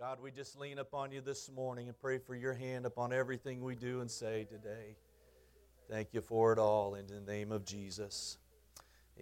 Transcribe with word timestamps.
God, 0.00 0.18
we 0.20 0.32
just 0.32 0.58
lean 0.58 0.80
upon 0.80 1.12
you 1.12 1.20
this 1.20 1.48
morning 1.48 1.86
and 1.86 1.96
pray 1.96 2.18
for 2.18 2.34
your 2.34 2.52
hand 2.52 2.84
upon 2.84 3.12
everything 3.12 3.62
we 3.62 3.76
do 3.76 4.00
and 4.00 4.10
say 4.10 4.44
today. 4.50 4.96
Thank 5.88 6.08
you 6.12 6.20
for 6.20 6.52
it 6.52 6.58
all 6.58 6.96
in 6.96 7.06
the 7.06 7.20
name 7.20 7.52
of 7.52 7.64
Jesus. 7.64 8.38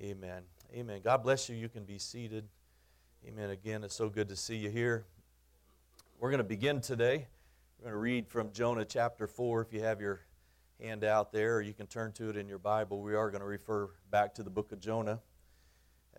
Amen. 0.00 0.44
Amen. 0.74 1.02
God 1.04 1.22
bless 1.22 1.50
you. 1.50 1.56
You 1.56 1.68
can 1.68 1.84
be 1.84 1.98
seated. 1.98 2.48
Amen. 3.28 3.50
Again, 3.50 3.84
it's 3.84 3.94
so 3.94 4.08
good 4.08 4.30
to 4.30 4.36
see 4.36 4.56
you 4.56 4.70
here. 4.70 5.04
We're 6.18 6.30
going 6.30 6.38
to 6.38 6.44
begin 6.44 6.80
today. 6.80 7.26
We're 7.78 7.90
going 7.90 7.94
to 7.94 7.98
read 7.98 8.26
from 8.26 8.50
Jonah 8.52 8.86
chapter 8.86 9.26
4 9.26 9.60
if 9.60 9.74
you 9.74 9.82
have 9.82 10.00
your 10.00 10.20
hand 10.80 11.04
out 11.04 11.32
there, 11.32 11.56
or 11.56 11.60
you 11.60 11.74
can 11.74 11.86
turn 11.86 12.12
to 12.12 12.30
it 12.30 12.36
in 12.38 12.48
your 12.48 12.58
Bible. 12.58 13.02
We 13.02 13.14
are 13.14 13.30
going 13.30 13.42
to 13.42 13.46
refer 13.46 13.90
back 14.10 14.34
to 14.36 14.42
the 14.42 14.50
book 14.50 14.72
of 14.72 14.80
Jonah 14.80 15.20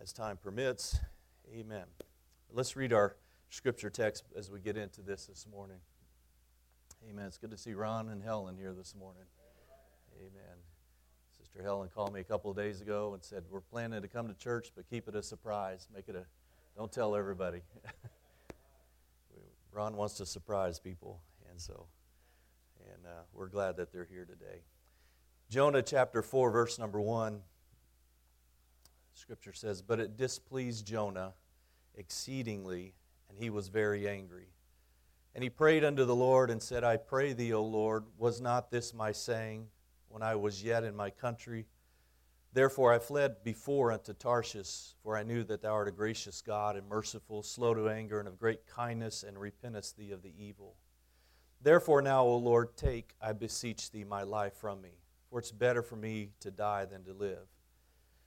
as 0.00 0.12
time 0.12 0.36
permits. 0.36 1.00
Amen. 1.52 1.86
Let's 2.52 2.76
read 2.76 2.92
our 2.92 3.16
scripture 3.50 3.90
text 3.90 4.24
as 4.36 4.50
we 4.50 4.60
get 4.60 4.76
into 4.76 5.02
this 5.02 5.26
this 5.26 5.46
morning. 5.50 5.78
Amen. 7.08 7.26
It's 7.26 7.38
good 7.38 7.50
to 7.50 7.58
see 7.58 7.74
Ron 7.74 8.08
and 8.08 8.22
Helen 8.22 8.56
here 8.56 8.72
this 8.72 8.94
morning. 8.94 9.24
Amen. 10.18 10.56
Sister 11.36 11.62
Helen 11.62 11.88
called 11.94 12.14
me 12.14 12.20
a 12.20 12.24
couple 12.24 12.50
of 12.50 12.56
days 12.56 12.80
ago 12.80 13.14
and 13.14 13.22
said, 13.22 13.44
We're 13.50 13.60
planning 13.60 14.02
to 14.02 14.08
come 14.08 14.28
to 14.28 14.34
church, 14.34 14.72
but 14.74 14.88
keep 14.88 15.08
it 15.08 15.14
a 15.14 15.22
surprise. 15.22 15.88
Make 15.94 16.08
it 16.08 16.16
a, 16.16 16.24
don't 16.76 16.90
tell 16.90 17.14
everybody. 17.14 17.62
Ron 19.72 19.96
wants 19.96 20.14
to 20.14 20.26
surprise 20.26 20.78
people, 20.78 21.20
and 21.50 21.60
so, 21.60 21.86
and 22.92 23.04
uh, 23.06 23.22
we're 23.32 23.48
glad 23.48 23.76
that 23.76 23.92
they're 23.92 24.04
here 24.04 24.24
today. 24.24 24.62
Jonah 25.50 25.82
chapter 25.82 26.22
4, 26.22 26.50
verse 26.50 26.78
number 26.78 27.00
1. 27.00 27.40
Scripture 29.14 29.52
says, 29.52 29.82
But 29.82 30.00
it 30.00 30.16
displeased 30.16 30.86
Jonah 30.86 31.34
exceedingly, 31.96 32.94
and 33.34 33.42
he 33.42 33.50
was 33.50 33.68
very 33.68 34.08
angry. 34.08 34.46
And 35.34 35.42
he 35.42 35.50
prayed 35.50 35.84
unto 35.84 36.04
the 36.04 36.14
Lord 36.14 36.50
and 36.50 36.62
said, 36.62 36.84
I 36.84 36.96
pray 36.96 37.32
thee, 37.32 37.52
O 37.52 37.64
Lord, 37.64 38.04
was 38.16 38.40
not 38.40 38.70
this 38.70 38.94
my 38.94 39.10
saying 39.10 39.66
when 40.08 40.22
I 40.22 40.36
was 40.36 40.62
yet 40.62 40.84
in 40.84 40.94
my 40.94 41.10
country? 41.10 41.66
Therefore 42.52 42.92
I 42.92 43.00
fled 43.00 43.42
before 43.42 43.90
unto 43.90 44.12
Tarshish, 44.12 44.94
for 45.02 45.16
I 45.16 45.24
knew 45.24 45.42
that 45.44 45.62
thou 45.62 45.72
art 45.72 45.88
a 45.88 45.90
gracious 45.92 46.40
God 46.40 46.76
and 46.76 46.88
merciful, 46.88 47.42
slow 47.42 47.74
to 47.74 47.88
anger, 47.88 48.20
and 48.20 48.28
of 48.28 48.38
great 48.38 48.68
kindness, 48.68 49.24
and 49.24 49.36
repentest 49.36 49.96
thee 49.96 50.12
of 50.12 50.22
the 50.22 50.32
evil. 50.38 50.76
Therefore 51.60 52.00
now, 52.00 52.22
O 52.22 52.36
Lord, 52.36 52.76
take, 52.76 53.16
I 53.20 53.32
beseech 53.32 53.90
thee, 53.90 54.04
my 54.04 54.22
life 54.22 54.54
from 54.54 54.80
me, 54.80 55.00
for 55.28 55.40
it's 55.40 55.50
better 55.50 55.82
for 55.82 55.96
me 55.96 56.30
to 56.38 56.52
die 56.52 56.84
than 56.84 57.02
to 57.04 57.12
live. 57.12 57.48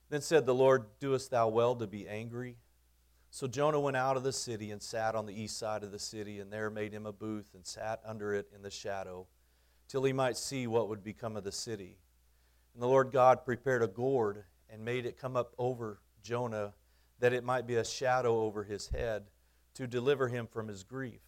Then 0.10 0.22
said 0.22 0.46
the 0.46 0.56
Lord, 0.56 1.00
Doest 1.00 1.32
thou 1.32 1.48
well 1.48 1.76
to 1.76 1.88
be 1.88 2.06
angry? 2.06 2.58
So 3.38 3.46
Jonah 3.46 3.80
went 3.80 3.96
out 3.96 4.18
of 4.18 4.24
the 4.24 4.34
city 4.34 4.72
and 4.72 4.82
sat 4.82 5.14
on 5.14 5.28
the 5.28 5.42
east 5.44 5.60
side 5.60 5.84
of 5.84 5.92
the 5.92 6.00
city, 6.00 6.40
and 6.40 6.52
there 6.52 6.72
made 6.72 6.92
him 6.92 7.06
a 7.06 7.14
booth 7.14 7.54
and 7.54 7.64
sat 7.64 8.02
under 8.04 8.34
it 8.34 8.50
in 8.52 8.64
the 8.64 8.72
shadow, 8.72 9.28
till 9.88 10.04
he 10.04 10.12
might 10.12 10.38
see 10.38 10.66
what 10.66 10.90
would 10.90 11.04
become 11.04 11.38
of 11.38 11.44
the 11.44 11.52
city. 11.52 12.00
And 12.74 12.82
the 12.82 12.88
Lord 12.88 13.12
God 13.12 13.46
prepared 13.46 13.84
a 13.84 13.88
gourd 13.88 14.46
and 14.72 14.84
made 14.84 15.06
it 15.06 15.20
come 15.20 15.38
up 15.38 15.54
over 15.60 16.02
Jonah, 16.24 16.74
that 17.20 17.32
it 17.32 17.44
might 17.44 17.68
be 17.68 17.76
a 17.76 17.86
shadow 17.86 18.40
over 18.40 18.64
his 18.64 18.88
head, 18.88 19.26
to 19.76 19.86
deliver 19.86 20.30
him 20.30 20.48
from 20.48 20.68
his 20.68 20.84
grief. 20.84 21.22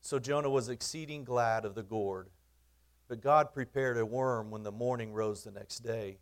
So 0.00 0.20
Jonah 0.20 0.48
was 0.48 0.68
exceeding 0.68 1.24
glad 1.24 1.64
of 1.64 1.74
the 1.74 1.82
gourd. 1.82 2.28
But 3.08 3.20
God 3.20 3.52
prepared 3.52 3.98
a 3.98 4.06
worm 4.06 4.52
when 4.52 4.62
the 4.62 4.70
morning 4.70 5.12
rose 5.12 5.42
the 5.42 5.50
next 5.50 5.80
day, 5.80 6.18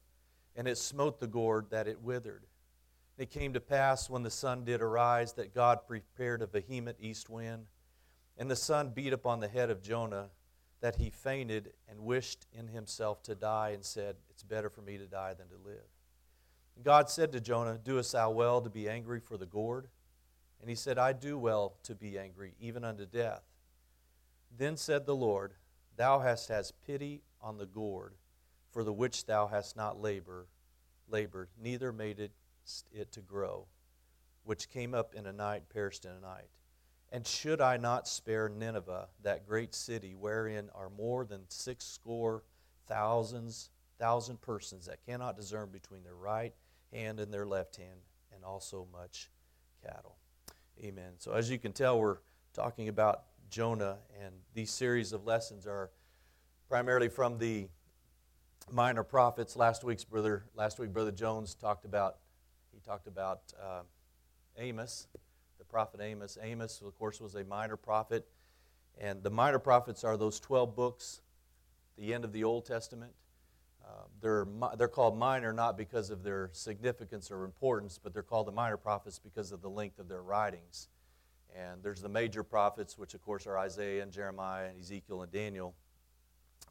and 0.56 0.66
it 0.66 0.78
smote 0.78 1.20
the 1.20 1.26
gourd 1.26 1.66
that 1.72 1.88
it 1.88 2.00
withered. 2.00 2.46
It 3.20 3.28
came 3.28 3.52
to 3.52 3.60
pass 3.60 4.08
when 4.08 4.22
the 4.22 4.30
sun 4.30 4.64
did 4.64 4.80
arise 4.80 5.34
that 5.34 5.54
God 5.54 5.80
prepared 5.86 6.40
a 6.40 6.46
vehement 6.46 6.96
east 6.98 7.28
wind, 7.28 7.66
and 8.38 8.50
the 8.50 8.56
sun 8.56 8.92
beat 8.94 9.12
upon 9.12 9.40
the 9.40 9.48
head 9.48 9.68
of 9.68 9.82
Jonah, 9.82 10.30
that 10.80 10.96
he 10.96 11.10
fainted 11.10 11.74
and 11.86 12.00
wished 12.00 12.46
in 12.50 12.68
himself 12.68 13.22
to 13.24 13.34
die, 13.34 13.72
and 13.74 13.84
said, 13.84 14.16
It's 14.30 14.42
better 14.42 14.70
for 14.70 14.80
me 14.80 14.96
to 14.96 15.04
die 15.04 15.34
than 15.34 15.48
to 15.48 15.56
live. 15.62 15.84
And 16.74 16.82
God 16.82 17.10
said 17.10 17.30
to 17.32 17.42
Jonah, 17.42 17.76
Doest 17.76 18.12
thou 18.12 18.30
well 18.30 18.62
to 18.62 18.70
be 18.70 18.88
angry 18.88 19.20
for 19.20 19.36
the 19.36 19.44
gourd? 19.44 19.88
And 20.62 20.70
he 20.70 20.74
said, 20.74 20.96
I 20.96 21.12
do 21.12 21.36
well 21.36 21.74
to 21.82 21.94
be 21.94 22.18
angry, 22.18 22.54
even 22.58 22.84
unto 22.84 23.04
death. 23.04 23.42
Then 24.56 24.78
said 24.78 25.04
the 25.04 25.14
Lord, 25.14 25.52
Thou 25.94 26.20
hast 26.20 26.48
had 26.48 26.64
pity 26.86 27.20
on 27.42 27.58
the 27.58 27.66
gourd, 27.66 28.14
for 28.70 28.82
the 28.82 28.94
which 28.94 29.26
thou 29.26 29.46
hast 29.46 29.76
not 29.76 30.00
labor, 30.00 30.46
labored, 31.06 31.50
neither 31.60 31.92
made 31.92 32.18
it 32.18 32.32
it 32.92 33.12
to 33.12 33.20
grow, 33.20 33.66
which 34.44 34.70
came 34.70 34.94
up 34.94 35.14
in 35.14 35.26
a 35.26 35.32
night, 35.32 35.64
perished 35.72 36.04
in 36.04 36.12
a 36.12 36.20
night. 36.20 36.48
And 37.12 37.26
should 37.26 37.60
I 37.60 37.76
not 37.76 38.06
spare 38.06 38.48
Nineveh, 38.48 39.08
that 39.22 39.46
great 39.46 39.74
city, 39.74 40.14
wherein 40.14 40.70
are 40.74 40.90
more 40.90 41.24
than 41.24 41.42
six 41.48 41.84
score 41.84 42.44
thousands, 42.86 43.70
thousand 43.98 44.40
persons 44.40 44.86
that 44.86 45.04
cannot 45.04 45.36
discern 45.36 45.70
between 45.70 46.04
their 46.04 46.14
right 46.14 46.54
hand 46.92 47.18
and 47.18 47.32
their 47.32 47.46
left 47.46 47.76
hand, 47.76 48.00
and 48.32 48.44
also 48.44 48.86
much 48.92 49.30
cattle? 49.84 50.16
Amen. 50.82 51.14
So, 51.18 51.32
as 51.32 51.50
you 51.50 51.58
can 51.58 51.72
tell, 51.72 51.98
we're 51.98 52.18
talking 52.54 52.88
about 52.88 53.24
Jonah, 53.50 53.98
and 54.24 54.32
these 54.54 54.70
series 54.70 55.12
of 55.12 55.24
lessons 55.26 55.66
are 55.66 55.90
primarily 56.68 57.08
from 57.08 57.38
the 57.38 57.68
minor 58.70 59.02
prophets. 59.02 59.56
Last 59.56 59.82
week's 59.82 60.04
brother, 60.04 60.44
last 60.54 60.78
week, 60.78 60.92
Brother 60.92 61.10
Jones 61.10 61.54
talked 61.54 61.84
about 61.84 62.18
he 62.72 62.80
talked 62.80 63.06
about 63.06 63.52
uh, 63.62 63.82
Amos, 64.58 65.08
the 65.58 65.64
prophet 65.64 66.00
Amos. 66.00 66.38
Amos, 66.42 66.82
of 66.84 66.96
course, 66.98 67.20
was 67.20 67.34
a 67.34 67.44
minor 67.44 67.76
prophet. 67.76 68.26
And 68.98 69.22
the 69.22 69.30
minor 69.30 69.58
prophets 69.58 70.04
are 70.04 70.16
those 70.16 70.40
12 70.40 70.74
books, 70.74 71.20
the 71.96 72.12
end 72.12 72.24
of 72.24 72.32
the 72.32 72.44
Old 72.44 72.66
Testament. 72.66 73.12
Uh, 73.84 74.04
they're, 74.20 74.46
they're 74.76 74.88
called 74.88 75.18
minor 75.18 75.52
not 75.52 75.76
because 75.76 76.10
of 76.10 76.22
their 76.22 76.50
significance 76.52 77.30
or 77.30 77.44
importance, 77.44 77.98
but 78.02 78.12
they're 78.12 78.22
called 78.22 78.46
the 78.46 78.52
minor 78.52 78.76
prophets 78.76 79.18
because 79.18 79.52
of 79.52 79.62
the 79.62 79.70
length 79.70 79.98
of 79.98 80.08
their 80.08 80.22
writings. 80.22 80.88
And 81.56 81.82
there's 81.82 82.00
the 82.00 82.08
major 82.08 82.42
prophets, 82.42 82.96
which 82.98 83.14
of 83.14 83.22
course 83.22 83.46
are 83.46 83.58
Isaiah 83.58 84.02
and 84.02 84.12
Jeremiah 84.12 84.68
and 84.68 84.78
Ezekiel 84.78 85.22
and 85.22 85.32
Daniel. 85.32 85.74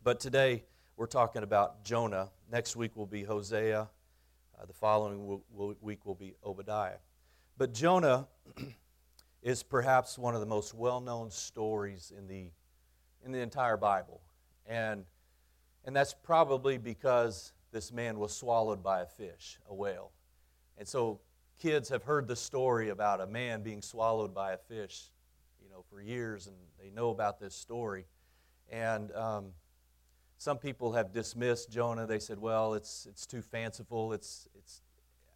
But 0.04 0.20
today 0.20 0.64
we're 0.96 1.08
talking 1.08 1.44
about 1.44 1.84
Jonah. 1.84 2.30
Next 2.52 2.76
week 2.76 2.96
will 2.96 3.08
be 3.08 3.24
Hosea 3.24 3.90
uh, 4.60 4.66
the 4.66 4.74
following 4.74 5.42
week 5.82 6.06
will 6.06 6.16
be 6.16 6.34
Obadiah. 6.46 6.98
But 7.58 7.74
Jonah 7.74 8.28
is 9.44 9.64
perhaps 9.64 10.18
one 10.18 10.34
of 10.34 10.42
the 10.42 10.48
most 10.48 10.74
well 10.74 11.00
known 11.00 11.32
stories 11.32 12.12
in 12.18 12.28
the, 12.28 12.52
in 13.24 13.32
the 13.32 13.40
entire 13.40 13.78
Bible. 13.78 14.22
And, 14.66 15.06
and 15.86 15.96
that's 15.96 16.14
probably 16.14 16.78
because 16.78 17.54
this 17.72 17.92
man 17.92 18.20
was 18.20 18.36
swallowed 18.36 18.84
by 18.84 19.02
a 19.02 19.06
fish, 19.06 19.60
a 19.70 19.74
whale. 19.74 20.12
And 20.78 20.88
so 20.88 21.20
kids 21.60 21.90
have 21.90 22.04
heard 22.04 22.28
the 22.28 22.36
story 22.36 22.90
about 22.90 23.22
a 23.22 23.28
man 23.28 23.62
being 23.62 23.82
swallowed 23.82 24.34
by 24.34 24.54
a 24.54 24.58
fish, 24.58 25.12
you 25.62 25.70
know, 25.70 25.84
for 25.90 26.02
years, 26.02 26.48
and 26.48 26.56
they 26.82 26.90
know 26.90 27.10
about 27.10 27.40
this 27.40 27.56
story. 27.56 28.06
And 28.72 29.12
um, 29.14 29.48
some 30.40 30.58
people 30.58 30.94
have 30.94 31.12
dismissed 31.12 31.70
Jonah. 31.70 32.08
They 32.08 32.18
said, 32.18 32.40
well, 32.40 32.74
it's, 32.74 33.06
it's 33.10 33.26
too 33.26 33.42
fanciful. 33.42 34.14
It's, 34.14 34.48
it's 34.58 34.82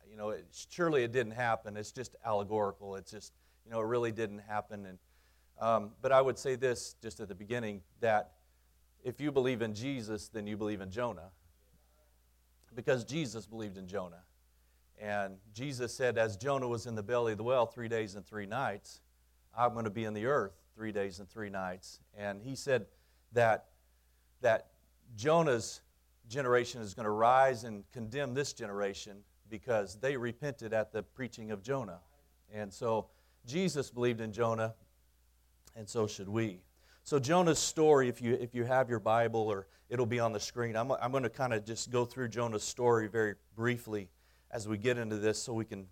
you 0.09 0.15
know, 0.15 0.29
it, 0.29 0.45
surely 0.69 1.03
it 1.03 1.11
didn't 1.11 1.33
happen. 1.33 1.75
It's 1.75 1.91
just 1.91 2.15
allegorical. 2.25 2.95
It's 2.95 3.11
just, 3.11 3.33
you 3.65 3.71
know, 3.71 3.81
it 3.81 3.85
really 3.85 4.13
didn't 4.13 4.39
happen. 4.39 4.85
And, 4.85 4.97
um, 5.59 5.91
but 6.01 6.13
I 6.13 6.21
would 6.21 6.39
say 6.39 6.55
this 6.55 6.95
just 7.01 7.19
at 7.19 7.27
the 7.27 7.35
beginning 7.35 7.81
that 7.99 8.31
if 9.03 9.19
you 9.19 9.29
believe 9.29 9.61
in 9.61 9.73
Jesus, 9.73 10.29
then 10.29 10.47
you 10.47 10.55
believe 10.55 10.79
in 10.79 10.89
Jonah. 10.89 11.31
Because 12.73 13.03
Jesus 13.03 13.45
believed 13.45 13.77
in 13.77 13.87
Jonah. 13.89 14.23
And 15.01 15.35
Jesus 15.53 15.93
said, 15.93 16.17
as 16.17 16.37
Jonah 16.37 16.69
was 16.69 16.85
in 16.85 16.95
the 16.95 17.03
belly 17.03 17.33
of 17.33 17.37
the 17.37 17.43
whale 17.43 17.65
three 17.65 17.89
days 17.89 18.15
and 18.15 18.25
three 18.25 18.45
nights, 18.45 19.01
I'm 19.55 19.73
going 19.73 19.83
to 19.83 19.91
be 19.91 20.05
in 20.05 20.13
the 20.13 20.27
earth 20.27 20.53
three 20.73 20.93
days 20.93 21.19
and 21.19 21.29
three 21.29 21.49
nights. 21.49 21.99
And 22.17 22.41
he 22.41 22.55
said 22.55 22.85
that, 23.33 23.65
that 24.39 24.67
Jonah's 25.15 25.81
generation 26.27 26.81
is 26.81 26.93
going 26.93 27.05
to 27.05 27.11
rise 27.11 27.63
and 27.63 27.83
condemn 27.91 28.33
this 28.33 28.53
generation 28.53 29.17
because 29.49 29.97
they 29.99 30.17
repented 30.17 30.73
at 30.73 30.91
the 30.91 31.03
preaching 31.03 31.51
of 31.51 31.61
Jonah. 31.61 31.99
And 32.51 32.73
so 32.73 33.07
Jesus 33.45 33.89
believed 33.89 34.21
in 34.21 34.31
Jonah, 34.31 34.73
and 35.75 35.87
so 35.87 36.07
should 36.07 36.29
we. 36.29 36.61
So 37.03 37.19
Jonah's 37.19 37.59
story, 37.59 38.07
if 38.07 38.21
you, 38.21 38.33
if 38.33 38.55
you 38.55 38.63
have 38.63 38.89
your 38.89 38.99
Bible 38.99 39.41
or 39.41 39.67
it'll 39.89 40.05
be 40.05 40.19
on 40.19 40.31
the 40.31 40.39
screen, 40.39 40.75
I'm, 40.75 40.91
I'm 40.91 41.11
going 41.11 41.23
to 41.23 41.29
kind 41.29 41.53
of 41.53 41.65
just 41.65 41.91
go 41.91 42.05
through 42.05 42.29
Jonah's 42.29 42.63
story 42.63 43.07
very 43.07 43.35
briefly 43.55 44.09
as 44.51 44.67
we 44.67 44.77
get 44.77 44.97
into 44.97 45.17
this 45.17 45.41
so 45.41 45.53
we 45.53 45.65
can 45.65 45.87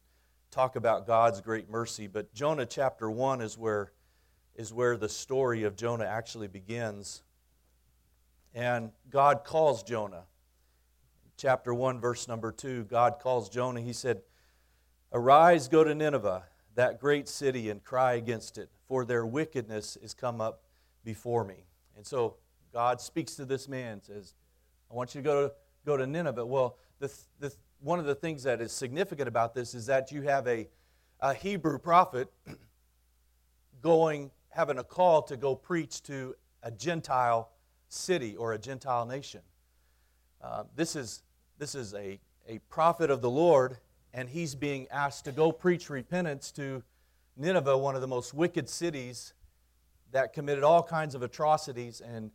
talk 0.52 0.76
about 0.76 1.06
God's 1.06 1.42
great 1.42 1.70
mercy. 1.70 2.08
But 2.08 2.34
Jonah 2.34 2.66
chapter 2.66 3.12
1 3.12 3.42
is 3.42 3.58
where, 3.58 3.92
is 4.56 4.74
where 4.74 4.96
the 4.96 5.10
story 5.10 5.64
of 5.64 5.76
Jonah 5.76 6.06
actually 6.06 6.48
begins. 6.48 7.24
And 8.54 8.92
God 9.10 9.44
calls 9.44 9.84
Jonah. 9.84 10.24
Chapter 11.38 11.74
1, 11.74 12.00
verse 12.00 12.28
number 12.28 12.52
2, 12.52 12.84
God 12.84 13.18
calls 13.20 13.50
Jonah. 13.50 13.82
He 13.82 13.94
said, 13.94 14.22
Arise, 15.14 15.68
go 15.68 15.84
to 15.84 15.96
Nineveh, 15.96 16.44
that 16.76 17.00
great 17.00 17.28
city, 17.28 17.70
and 17.70 17.84
cry 17.84 18.14
against 18.14 18.58
it, 18.58 18.70
for 18.88 19.06
their 19.06 19.26
wickedness 19.26 19.98
is 19.98 20.14
come 20.14 20.40
up 20.40 20.62
before 21.04 21.44
me. 21.44 21.66
And 21.98 22.06
so 22.06 22.36
God 22.72 23.02
speaks 23.02 23.36
to 23.36 23.46
this 23.46 23.68
man, 23.68 24.02
says, 24.02 24.36
I 24.90 24.94
want 24.94 25.16
you 25.16 25.22
to 25.22 25.26
go 25.26 25.48
to, 25.48 25.54
go 25.86 25.98
to 25.98 26.06
Nineveh. 26.06 26.46
Well, 26.46 26.78
the, 27.00 27.12
the, 27.40 27.54
one 27.80 28.00
of 28.00 28.06
the 28.06 28.16
things 28.16 28.44
that 28.44 28.62
is 28.62 28.72
significant 28.72 29.28
about 29.28 29.54
this 29.56 29.74
is 29.74 29.86
that 29.88 30.12
you 30.12 30.22
have 30.24 30.48
a, 30.48 30.68
a 31.20 31.34
Hebrew 31.34 31.80
prophet 31.80 32.32
going, 33.82 34.32
having 34.50 34.78
a 34.78 34.84
call 34.84 35.22
to 35.24 35.38
go 35.38 35.56
preach 35.56 36.04
to 36.04 36.36
a 36.62 36.72
Gentile 36.72 37.50
city 37.92 38.36
or 38.36 38.54
a 38.54 38.58
Gentile 38.58 39.06
nation. 39.06 39.42
Uh, 40.42 40.64
this 40.76 40.96
is, 40.96 41.24
this 41.58 41.76
is 41.76 41.94
a, 41.94 42.20
a 42.48 42.60
prophet 42.70 43.12
of 43.12 43.22
the 43.22 43.30
Lord, 43.30 43.78
and 44.14 44.30
he's 44.30 44.56
being 44.56 44.88
asked 44.90 45.26
to 45.26 45.32
go 45.32 45.52
preach 45.52 45.90
repentance 45.90 46.52
to 46.54 46.84
Nineveh, 47.38 47.78
one 47.78 47.96
of 47.96 48.02
the 48.02 48.08
most 48.08 48.34
wicked 48.34 48.70
cities 48.70 49.34
that 50.12 50.34
committed 50.34 50.64
all 50.64 50.84
kinds 50.84 51.16
of 51.16 51.22
atrocities. 51.22 52.02
And 52.02 52.32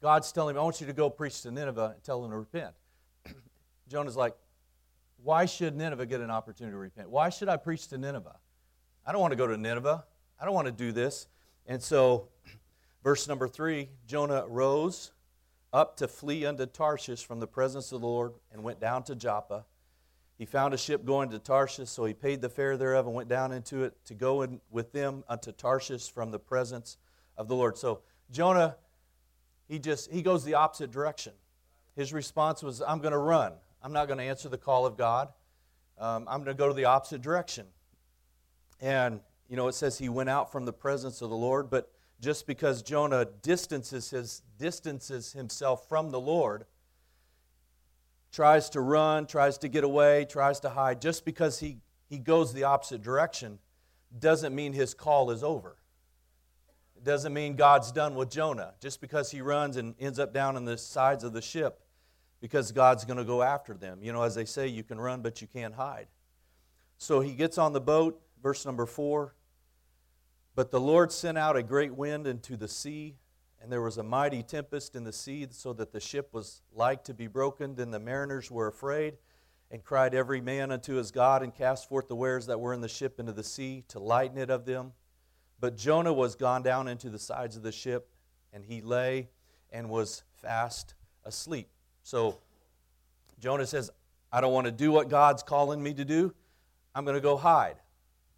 God's 0.00 0.30
telling 0.32 0.56
him, 0.56 0.60
I 0.60 0.64
want 0.64 0.80
you 0.80 0.86
to 0.86 0.92
go 0.92 1.10
preach 1.10 1.42
to 1.42 1.50
Nineveh 1.50 1.92
and 1.94 2.04
tell 2.04 2.22
them 2.22 2.30
to 2.30 2.36
repent. 2.36 2.74
Jonah's 3.88 4.16
like, 4.16 4.34
Why 5.22 5.46
should 5.46 5.76
Nineveh 5.76 6.06
get 6.06 6.20
an 6.20 6.30
opportunity 6.30 6.74
to 6.74 6.78
repent? 6.78 7.10
Why 7.10 7.28
should 7.28 7.48
I 7.48 7.56
preach 7.56 7.88
to 7.88 7.98
Nineveh? 7.98 8.36
I 9.06 9.12
don't 9.12 9.20
want 9.20 9.32
to 9.32 9.36
go 9.36 9.46
to 9.46 9.56
Nineveh. 9.56 10.04
I 10.40 10.44
don't 10.44 10.54
want 10.54 10.66
to 10.66 10.72
do 10.72 10.92
this. 10.92 11.26
And 11.66 11.82
so, 11.82 12.28
verse 13.08 13.26
number 13.26 13.48
three 13.48 13.88
Jonah 14.06 14.44
rose 14.46 15.12
up 15.72 15.96
to 15.96 16.06
flee 16.06 16.44
unto 16.44 16.66
Tarshish 16.66 17.24
from 17.24 17.40
the 17.40 17.46
presence 17.46 17.90
of 17.90 18.02
the 18.02 18.06
Lord 18.06 18.34
and 18.52 18.62
went 18.62 18.80
down 18.80 19.02
to 19.04 19.16
Joppa. 19.16 19.64
He 20.36 20.44
found 20.44 20.74
a 20.74 20.76
ship 20.76 21.06
going 21.06 21.30
to 21.30 21.38
Tarshish, 21.38 21.88
so 21.88 22.04
he 22.04 22.12
paid 22.12 22.42
the 22.42 22.50
fare 22.50 22.76
thereof 22.76 23.06
and 23.06 23.14
went 23.14 23.30
down 23.30 23.50
into 23.50 23.82
it 23.82 23.94
to 24.04 24.14
go 24.14 24.42
in 24.42 24.60
with 24.70 24.92
them 24.92 25.24
unto 25.26 25.52
Tarshish 25.52 26.10
from 26.12 26.32
the 26.32 26.38
presence 26.38 26.98
of 27.38 27.48
the 27.48 27.54
Lord. 27.54 27.78
So 27.78 28.00
Jonah, 28.30 28.76
he 29.68 29.78
just 29.78 30.12
he 30.12 30.20
goes 30.20 30.44
the 30.44 30.52
opposite 30.52 30.90
direction. 30.90 31.32
His 31.96 32.12
response 32.12 32.62
was, 32.62 32.82
"I'm 32.82 32.98
going 32.98 33.12
to 33.12 33.16
run. 33.16 33.54
I'm 33.82 33.94
not 33.94 34.06
going 34.06 34.18
to 34.18 34.24
answer 34.24 34.50
the 34.50 34.58
call 34.58 34.84
of 34.84 34.98
God. 34.98 35.28
Um, 35.96 36.26
I'm 36.28 36.44
going 36.44 36.54
to 36.54 36.60
go 36.60 36.68
to 36.68 36.74
the 36.74 36.84
opposite 36.84 37.22
direction." 37.22 37.68
And 38.82 39.20
you 39.48 39.56
know, 39.56 39.66
it 39.66 39.74
says 39.74 39.96
he 39.96 40.10
went 40.10 40.28
out 40.28 40.52
from 40.52 40.66
the 40.66 40.74
presence 40.74 41.22
of 41.22 41.30
the 41.30 41.36
Lord, 41.36 41.70
but 41.70 41.90
just 42.20 42.46
because 42.46 42.82
Jonah 42.82 43.26
distances, 43.42 44.10
his, 44.10 44.42
distances 44.58 45.32
himself 45.32 45.88
from 45.88 46.10
the 46.10 46.20
Lord, 46.20 46.64
tries 48.32 48.68
to 48.70 48.80
run, 48.80 49.26
tries 49.26 49.58
to 49.58 49.68
get 49.68 49.84
away, 49.84 50.26
tries 50.28 50.60
to 50.60 50.70
hide, 50.70 51.00
just 51.00 51.24
because 51.24 51.60
he, 51.60 51.78
he 52.08 52.18
goes 52.18 52.52
the 52.52 52.64
opposite 52.64 53.02
direction, 53.02 53.58
doesn't 54.18 54.54
mean 54.54 54.72
his 54.72 54.94
call 54.94 55.30
is 55.30 55.42
over. 55.42 55.76
It 56.96 57.04
doesn't 57.04 57.32
mean 57.32 57.54
God's 57.54 57.92
done 57.92 58.16
with 58.16 58.30
Jonah. 58.30 58.74
Just 58.80 59.00
because 59.00 59.30
he 59.30 59.40
runs 59.40 59.76
and 59.76 59.94
ends 60.00 60.18
up 60.18 60.34
down 60.34 60.56
on 60.56 60.64
the 60.64 60.76
sides 60.76 61.22
of 61.22 61.32
the 61.32 61.42
ship, 61.42 61.80
because 62.40 62.72
God's 62.72 63.04
going 63.04 63.18
to 63.18 63.24
go 63.24 63.42
after 63.42 63.74
them. 63.74 64.00
You 64.02 64.12
know, 64.12 64.22
as 64.22 64.34
they 64.34 64.44
say, 64.44 64.66
you 64.66 64.82
can 64.82 65.00
run, 65.00 65.22
but 65.22 65.40
you 65.40 65.46
can't 65.46 65.74
hide. 65.74 66.08
So 66.96 67.20
he 67.20 67.32
gets 67.32 67.58
on 67.58 67.72
the 67.72 67.80
boat, 67.80 68.20
verse 68.42 68.66
number 68.66 68.86
four. 68.86 69.34
But 70.58 70.72
the 70.72 70.80
Lord 70.80 71.12
sent 71.12 71.38
out 71.38 71.56
a 71.56 71.62
great 71.62 71.94
wind 71.94 72.26
into 72.26 72.56
the 72.56 72.66
sea, 72.66 73.14
and 73.62 73.70
there 73.70 73.80
was 73.80 73.96
a 73.96 74.02
mighty 74.02 74.42
tempest 74.42 74.96
in 74.96 75.04
the 75.04 75.12
sea, 75.12 75.46
so 75.52 75.72
that 75.74 75.92
the 75.92 76.00
ship 76.00 76.30
was 76.32 76.62
like 76.74 77.04
to 77.04 77.14
be 77.14 77.28
broken. 77.28 77.76
Then 77.76 77.92
the 77.92 78.00
mariners 78.00 78.50
were 78.50 78.66
afraid, 78.66 79.18
and 79.70 79.84
cried 79.84 80.16
every 80.16 80.40
man 80.40 80.72
unto 80.72 80.94
his 80.94 81.12
God, 81.12 81.44
and 81.44 81.54
cast 81.54 81.88
forth 81.88 82.08
the 82.08 82.16
wares 82.16 82.46
that 82.46 82.58
were 82.58 82.74
in 82.74 82.80
the 82.80 82.88
ship 82.88 83.20
into 83.20 83.32
the 83.32 83.44
sea, 83.44 83.84
to 83.86 84.00
lighten 84.00 84.36
it 84.36 84.50
of 84.50 84.64
them. 84.64 84.94
But 85.60 85.76
Jonah 85.76 86.12
was 86.12 86.34
gone 86.34 86.64
down 86.64 86.88
into 86.88 87.08
the 87.08 87.20
sides 87.20 87.56
of 87.56 87.62
the 87.62 87.70
ship, 87.70 88.08
and 88.52 88.64
he 88.64 88.80
lay 88.80 89.28
and 89.70 89.88
was 89.88 90.24
fast 90.42 90.94
asleep. 91.24 91.68
So 92.02 92.40
Jonah 93.38 93.64
says, 93.64 93.92
I 94.32 94.40
don't 94.40 94.52
want 94.52 94.64
to 94.64 94.72
do 94.72 94.90
what 94.90 95.08
God's 95.08 95.44
calling 95.44 95.80
me 95.80 95.94
to 95.94 96.04
do. 96.04 96.34
I'm 96.96 97.04
going 97.04 97.14
to 97.14 97.20
go 97.20 97.36
hide. 97.36 97.76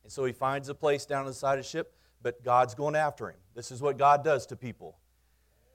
And 0.03 0.13
so 0.13 0.27
he 0.27 0.35
finds 0.35 0.69
a 0.69 0.75
place 0.75 1.07
down 1.07 1.21
on 1.21 1.27
the 1.27 1.33
side 1.33 1.59
of 1.59 1.65
the 1.65 1.71
ship 1.71 1.95
but 2.23 2.43
God's 2.43 2.75
going 2.75 2.97
after 2.97 3.29
him. 3.29 3.39
This 3.55 3.71
is 3.71 3.81
what 3.83 3.99
God 3.99 4.25
does 4.25 4.47
to 4.47 4.57
people. 4.57 4.99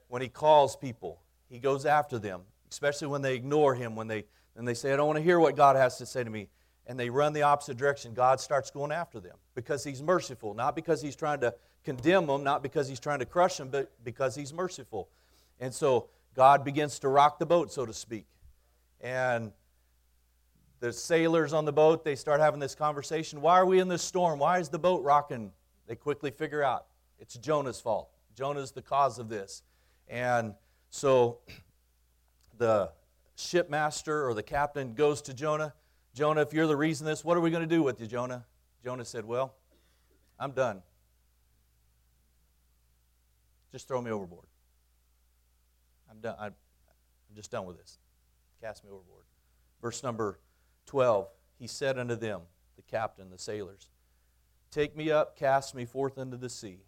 When 0.08 0.22
He 0.22 0.28
calls 0.28 0.76
people, 0.76 1.22
He 1.50 1.60
goes 1.60 1.86
after 1.86 2.20
them, 2.20 2.42
especially 2.72 3.08
when 3.08 3.22
they 3.22 3.36
ignore 3.36 3.76
Him, 3.76 3.96
when 3.96 4.08
they, 4.08 4.26
and 4.56 4.68
they 4.68 4.74
say, 4.74 4.94
I 4.94 4.96
don't 4.96 5.08
want 5.08 5.18
to 5.18 5.24
hear 5.24 5.40
what 5.40 5.56
God 5.56 5.76
has 5.76 5.98
to 5.98 6.06
say 6.06 6.24
to 6.24 6.30
me, 6.30 6.50
and 6.88 7.00
they 7.00 7.10
run 7.10 7.34
the 7.34 7.42
opposite 7.42 7.78
direction. 7.78 8.14
God 8.14 8.40
starts 8.40 8.70
going 8.70 8.92
after 8.92 9.20
them 9.20 9.36
because 9.56 9.84
He's 9.84 10.02
merciful, 10.02 10.54
not 10.54 10.76
because 10.76 11.02
He's 11.02 11.16
trying 11.16 11.40
to 11.42 11.54
condemn 11.84 12.28
them, 12.28 12.44
not 12.44 12.64
because 12.64 12.88
He's 12.88 13.00
trying 13.00 13.20
to 13.20 13.26
crush 13.26 13.58
them, 13.58 13.70
but 13.70 13.92
because 14.04 14.36
He's 14.36 14.54
merciful. 14.54 15.10
And 15.60 15.74
so 15.74 16.10
God 16.36 16.64
begins 16.64 17.00
to 17.00 17.08
rock 17.08 17.40
the 17.40 17.46
boat, 17.46 17.72
so 17.72 17.86
to 17.86 17.94
speak. 17.94 18.28
And 19.02 19.52
the 20.80 20.94
sailors 20.94 21.54
on 21.54 21.66
the 21.66 21.74
boat, 21.74 22.04
they 22.04 22.16
start 22.16 22.40
having 22.40 22.60
this 22.60 22.76
conversation. 22.76 23.42
Why 23.42 23.60
are 23.60 23.66
we 23.66 23.80
in 23.80 23.88
this 23.88 24.02
storm? 24.02 24.40
Why 24.40 24.60
is 24.60 24.70
the 24.70 24.80
boat 24.80 25.04
rocking? 25.04 25.52
They 25.88 25.96
quickly 25.96 26.32
figure 26.32 26.64
out 26.64 26.88
it's 27.20 27.36
Jonah's 27.36 27.80
fault. 27.80 28.10
Jonah's 28.36 28.72
the 28.72 28.82
cause 28.82 29.20
of 29.20 29.30
this. 29.30 29.64
And 30.08 30.54
so 30.90 31.40
the 32.58 32.92
shipmaster 33.38 34.28
or 34.28 34.34
the 34.34 34.44
captain 34.44 34.94
goes 34.94 35.22
to 35.24 35.34
Jonah. 35.34 35.74
Jonah, 36.14 36.42
if 36.42 36.54
you're 36.54 36.68
the 36.68 36.78
reason 36.78 37.06
this, 37.06 37.24
what 37.24 37.38
are 37.38 37.42
we 37.42 37.52
going 37.52 37.68
to 37.68 37.76
do 37.76 37.84
with 37.84 38.00
you, 38.00 38.08
Jonah? 38.08 38.46
Jonah 38.84 39.06
said, 39.06 39.26
Well, 39.26 39.56
I'm 40.40 40.52
done. 40.52 40.82
Just 43.72 43.88
throw 43.88 44.02
me 44.02 44.12
overboard. 44.12 44.46
I'm 46.10 46.20
done. 46.20 46.36
I'm 46.40 46.54
just 47.36 47.52
done 47.52 47.66
with 47.66 47.78
this. 47.78 47.98
Cast 48.62 48.84
me 48.84 48.90
overboard. 48.90 49.26
Verse 49.82 50.02
number 50.04 50.40
12 50.86 51.28
He 51.60 51.68
said 51.68 52.00
unto 52.00 52.16
them, 52.16 52.42
the 52.76 52.82
captain, 52.84 53.30
the 53.30 53.38
sailors, 53.38 53.90
Take 54.76 54.94
me 54.94 55.10
up, 55.10 55.38
cast 55.38 55.74
me 55.74 55.86
forth 55.86 56.18
into 56.18 56.36
the 56.36 56.50
sea. 56.50 56.80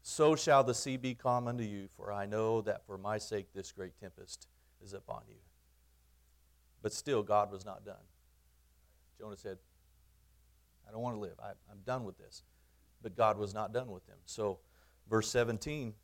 So 0.00 0.36
shall 0.36 0.62
the 0.62 0.74
sea 0.74 0.96
be 0.96 1.16
calm 1.16 1.48
unto 1.48 1.64
you, 1.64 1.88
for 1.96 2.12
I 2.12 2.24
know 2.24 2.60
that 2.60 2.86
for 2.86 2.96
my 2.96 3.18
sake 3.18 3.48
this 3.52 3.72
great 3.72 3.98
tempest 3.98 4.46
is 4.80 4.92
upon 4.92 5.22
you. 5.28 5.34
But 6.82 6.92
still, 6.92 7.24
God 7.24 7.50
was 7.50 7.64
not 7.64 7.84
done. 7.84 7.96
Jonah 9.18 9.36
said, 9.36 9.58
I 10.88 10.92
don't 10.92 11.02
want 11.02 11.16
to 11.16 11.20
live. 11.20 11.34
I, 11.42 11.50
am 11.72 11.80
done 11.84 12.04
with 12.04 12.16
this. 12.16 12.44
But 13.02 13.16
God 13.16 13.38
was 13.38 13.52
not 13.52 13.72
done 13.72 13.90
with 13.90 14.06
him. 14.06 14.18
So, 14.24 14.60
verse 15.08 15.28
17 15.30 15.94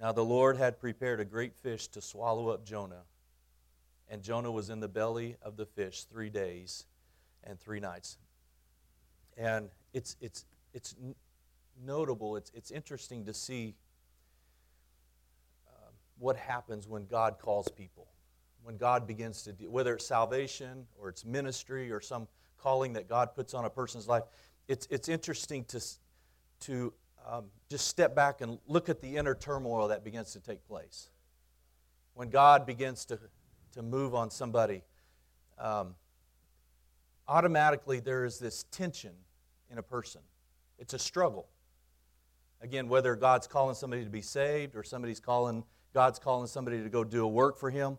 Now 0.00 0.10
the 0.10 0.24
Lord 0.24 0.56
had 0.56 0.80
prepared 0.80 1.20
a 1.20 1.24
great 1.24 1.54
fish 1.54 1.86
to 1.86 2.02
swallow 2.02 2.48
up 2.48 2.66
Jonah. 2.66 3.04
And 4.08 4.20
Jonah 4.20 4.50
was 4.50 4.68
in 4.68 4.80
the 4.80 4.88
belly 4.88 5.36
of 5.42 5.56
the 5.56 5.66
fish 5.66 6.02
three 6.02 6.28
days 6.28 6.86
and 7.44 7.60
three 7.60 7.78
nights. 7.78 8.18
And 9.36 9.68
it's, 9.92 10.16
it's, 10.20 10.44
it's 10.74 10.94
notable, 11.84 12.36
it's, 12.36 12.50
it's 12.54 12.70
interesting 12.70 13.24
to 13.24 13.34
see 13.34 13.74
uh, 15.68 15.90
what 16.18 16.36
happens 16.36 16.86
when 16.86 17.06
God 17.06 17.38
calls 17.38 17.68
people. 17.68 18.08
When 18.62 18.76
God 18.76 19.06
begins 19.06 19.42
to, 19.44 19.52
whether 19.68 19.94
it's 19.94 20.06
salvation 20.06 20.86
or 20.98 21.08
it's 21.08 21.24
ministry 21.24 21.90
or 21.90 22.00
some 22.00 22.28
calling 22.58 22.92
that 22.92 23.08
God 23.08 23.34
puts 23.34 23.54
on 23.54 23.64
a 23.64 23.70
person's 23.70 24.06
life, 24.06 24.24
it's, 24.68 24.86
it's 24.90 25.08
interesting 25.08 25.64
to, 25.64 25.80
to 26.60 26.92
um, 27.26 27.46
just 27.68 27.88
step 27.88 28.14
back 28.14 28.40
and 28.40 28.58
look 28.66 28.88
at 28.88 29.00
the 29.00 29.16
inner 29.16 29.34
turmoil 29.34 29.88
that 29.88 30.04
begins 30.04 30.32
to 30.32 30.40
take 30.40 30.66
place. 30.66 31.10
When 32.14 32.28
God 32.28 32.66
begins 32.66 33.04
to, 33.06 33.18
to 33.72 33.82
move 33.82 34.14
on 34.14 34.30
somebody, 34.30 34.82
um, 35.58 35.94
automatically 37.30 38.00
there 38.00 38.24
is 38.24 38.40
this 38.40 38.64
tension 38.72 39.12
in 39.70 39.78
a 39.78 39.82
person. 39.82 40.20
It's 40.78 40.94
a 40.94 40.98
struggle. 40.98 41.48
Again, 42.60 42.88
whether 42.88 43.14
God's 43.14 43.46
calling 43.46 43.76
somebody 43.76 44.04
to 44.04 44.10
be 44.10 44.20
saved 44.20 44.74
or 44.74 44.82
somebody's 44.82 45.20
calling, 45.20 45.62
God's 45.94 46.18
calling 46.18 46.48
somebody 46.48 46.82
to 46.82 46.88
go 46.88 47.04
do 47.04 47.24
a 47.24 47.28
work 47.28 47.56
for 47.56 47.70
Him, 47.70 47.98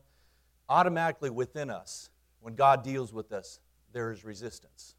automatically 0.67 1.29
within 1.29 1.69
us, 1.69 2.09
when 2.41 2.55
God 2.55 2.83
deals 2.83 3.13
with 3.13 3.31
us, 3.31 3.59
there 3.93 4.11
is 4.11 4.25
resistance. 4.25 4.95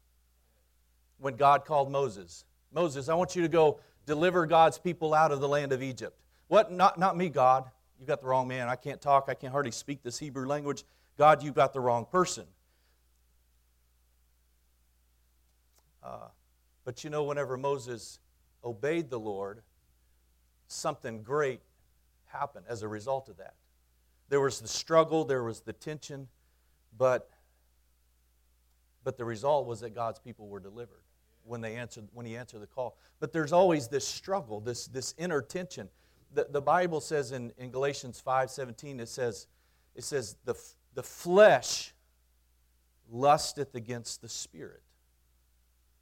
When 1.19 1.35
God 1.35 1.63
called 1.63 1.91
Moses, 1.91 2.43
Moses, 2.73 3.09
I 3.09 3.13
want 3.13 3.35
you 3.35 3.43
to 3.43 3.47
go 3.47 3.79
deliver 4.07 4.47
God's 4.47 4.79
people 4.79 5.13
out 5.13 5.31
of 5.31 5.41
the 5.41 5.47
land 5.47 5.71
of 5.71 5.83
Egypt. 5.83 6.19
What? 6.47 6.71
Not, 6.71 6.97
not 6.97 7.15
me, 7.15 7.29
God. 7.29 7.69
You 7.99 8.07
got 8.07 8.19
the 8.19 8.27
wrong 8.27 8.47
man. 8.47 8.67
I 8.67 8.75
can't 8.75 8.99
talk. 8.99 9.25
I 9.27 9.35
can't 9.35 9.51
hardly 9.51 9.71
speak 9.71 10.01
this 10.01 10.17
Hebrew 10.17 10.47
language. 10.47 10.83
God, 11.17 11.43
you 11.43 11.51
got 11.51 11.71
the 11.71 11.79
wrong 11.79 12.05
person. 12.11 12.45
Uh, 16.03 16.27
but 16.85 17.03
you 17.03 17.09
know, 17.09 17.23
whenever 17.23 17.57
Moses 17.57 18.19
obeyed 18.63 19.09
the 19.09 19.19
Lord, 19.19 19.61
something 20.67 21.23
great 21.23 21.61
happened 22.25 22.65
as 22.67 22.81
a 22.83 22.87
result 22.87 23.29
of 23.29 23.37
that. 23.37 23.53
There 24.29 24.41
was 24.41 24.59
the 24.59 24.67
struggle, 24.67 25.25
there 25.25 25.43
was 25.43 25.61
the 25.61 25.73
tension, 25.73 26.27
but, 26.97 27.29
but 29.03 29.17
the 29.17 29.25
result 29.25 29.67
was 29.67 29.81
that 29.81 29.91
God's 29.91 30.19
people 30.19 30.47
were 30.47 30.59
delivered. 30.59 31.03
when 31.45 31.61
they 31.61 31.75
answered 31.75 32.07
when 32.13 32.25
he 32.25 32.37
answered 32.37 32.61
the 32.61 32.67
call. 32.67 32.97
But 33.19 33.33
there's 33.33 33.51
always 33.53 33.87
this 33.87 34.07
struggle, 34.07 34.59
this 34.61 34.87
this 34.87 35.13
inner 35.17 35.41
tension. 35.41 35.89
The, 36.33 36.47
the 36.49 36.61
Bible 36.61 37.01
says 37.01 37.31
in, 37.31 37.51
in 37.57 37.69
Galatians 37.69 38.19
5 38.19 38.49
17, 38.49 38.99
it 38.99 39.09
says, 39.09 39.47
it 39.93 40.03
says 40.03 40.35
the, 40.45 40.55
the 40.95 41.03
flesh 41.03 41.93
lusteth 43.11 43.75
against 43.75 44.21
the 44.21 44.29
spirit. 44.29 44.82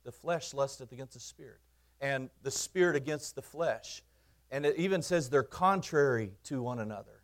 The 0.03 0.11
flesh 0.11 0.53
lusteth 0.53 0.91
against 0.91 1.13
the 1.13 1.19
spirit. 1.19 1.59
And 1.99 2.29
the 2.43 2.51
spirit 2.51 2.95
against 2.95 3.35
the 3.35 3.41
flesh. 3.41 4.03
And 4.49 4.65
it 4.65 4.75
even 4.77 5.01
says 5.01 5.29
they're 5.29 5.43
contrary 5.43 6.31
to 6.45 6.61
one 6.61 6.79
another. 6.79 7.21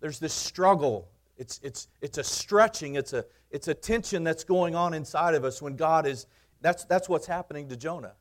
There's 0.00 0.18
this 0.18 0.34
struggle. 0.34 1.08
It's, 1.36 1.60
it's, 1.62 1.88
it's 2.00 2.18
a 2.18 2.24
stretching, 2.24 2.96
it's 2.96 3.12
a, 3.12 3.24
it's 3.50 3.68
a 3.68 3.74
tension 3.74 4.24
that's 4.24 4.44
going 4.44 4.74
on 4.74 4.92
inside 4.92 5.34
of 5.34 5.44
us 5.44 5.62
when 5.62 5.76
God 5.76 6.06
is, 6.06 6.26
that's, 6.60 6.84
that's 6.84 7.08
what's 7.08 7.26
happening 7.26 7.68
to 7.68 7.76
Jonah. 7.76 8.14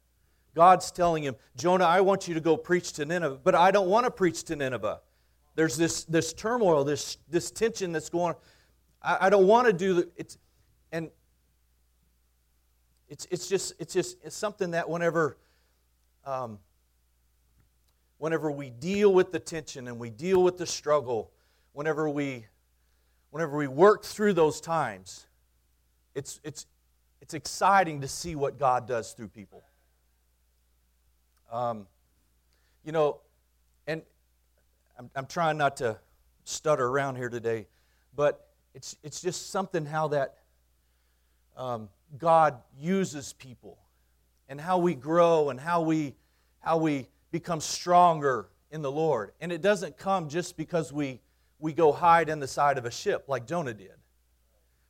God's 0.56 0.92
telling 0.92 1.24
him, 1.24 1.36
Jonah, 1.56 1.86
I 1.86 2.02
want 2.02 2.28
you 2.28 2.34
to 2.34 2.40
go 2.40 2.58
preach 2.58 2.94
to 2.94 3.06
Nineveh, 3.06 3.40
but 3.44 3.56
I 3.56 3.72
don't 3.72 3.90
want 3.90 4.06
to 4.06 4.12
preach 4.12 4.44
to 4.46 4.56
Nineveh. 4.56 5.02
There's 5.56 5.76
this, 5.78 6.04
this 6.06 6.34
turmoil, 6.34 6.84
this, 6.84 7.18
this 7.30 7.50
tension 7.52 7.92
that's 7.92 8.10
going 8.10 8.36
on. 8.36 8.40
I, 9.02 9.28
I 9.28 9.30
don't 9.30 9.48
want 9.48 9.68
to 9.68 9.74
do 9.74 9.94
the, 9.96 10.10
it's, 10.16 10.38
and 10.92 11.10
it's, 13.10 13.28
it's 13.32 13.48
just, 13.48 13.74
it's 13.80 13.94
just 13.94 14.18
it's 14.24 14.36
something 14.36 14.72
that 14.72 14.90
whenever, 14.90 15.38
um, 16.26 16.60
whenever 18.18 18.52
we 18.52 18.70
deal 18.70 19.14
with 19.14 19.32
the 19.32 19.40
tension 19.40 19.88
and 19.88 20.00
we 20.00 20.10
deal 20.10 20.44
with 20.44 20.58
the 20.58 20.66
struggle, 20.66 21.32
whenever 21.74 22.10
we, 22.10 22.46
whenever 23.32 23.58
we 23.58 23.68
work 23.68 24.04
through 24.04 24.34
those 24.34 24.60
times, 24.60 25.28
it's, 26.16 26.40
it's, 26.44 26.66
it's 27.22 27.34
exciting 27.34 28.02
to 28.02 28.08
see 28.08 28.36
what 28.36 28.60
God 28.60 28.88
does 28.88 29.14
through 29.14 29.30
people. 29.30 29.64
Um, 31.52 31.88
you 32.84 32.92
know, 32.92 33.20
and 33.86 34.02
I'm, 34.98 35.10
I'm 35.16 35.26
trying 35.28 35.58
not 35.58 35.78
to 35.78 35.98
stutter 36.44 36.86
around 36.86 37.16
here 37.16 37.30
today, 37.30 37.68
but 38.16 38.48
it's, 38.74 38.98
it's 39.04 39.22
just 39.22 39.50
something 39.50 39.86
how 39.86 40.10
that 40.10 40.36
um, 41.56 41.90
God 42.18 42.62
uses 42.80 43.34
people 43.34 43.78
and 44.48 44.60
how 44.62 44.78
we 44.78 44.96
grow 44.96 45.50
and 45.50 45.60
how 45.60 45.82
we, 45.82 46.16
how 46.60 46.78
we 46.78 47.08
become 47.32 47.60
stronger 47.60 48.48
in 48.72 48.82
the 48.82 48.92
Lord. 48.92 49.32
And 49.42 49.52
it 49.52 49.62
doesn't 49.62 49.98
come 49.98 50.30
just 50.30 50.58
because 50.58 50.94
we, 50.94 51.20
we 51.60 51.74
go 51.74 51.92
hide 51.92 52.30
in 52.30 52.40
the 52.40 52.48
side 52.48 52.78
of 52.78 52.86
a 52.86 52.92
ship 52.92 53.26
like 53.28 53.46
Jonah 53.46 53.74
did. 53.74 53.92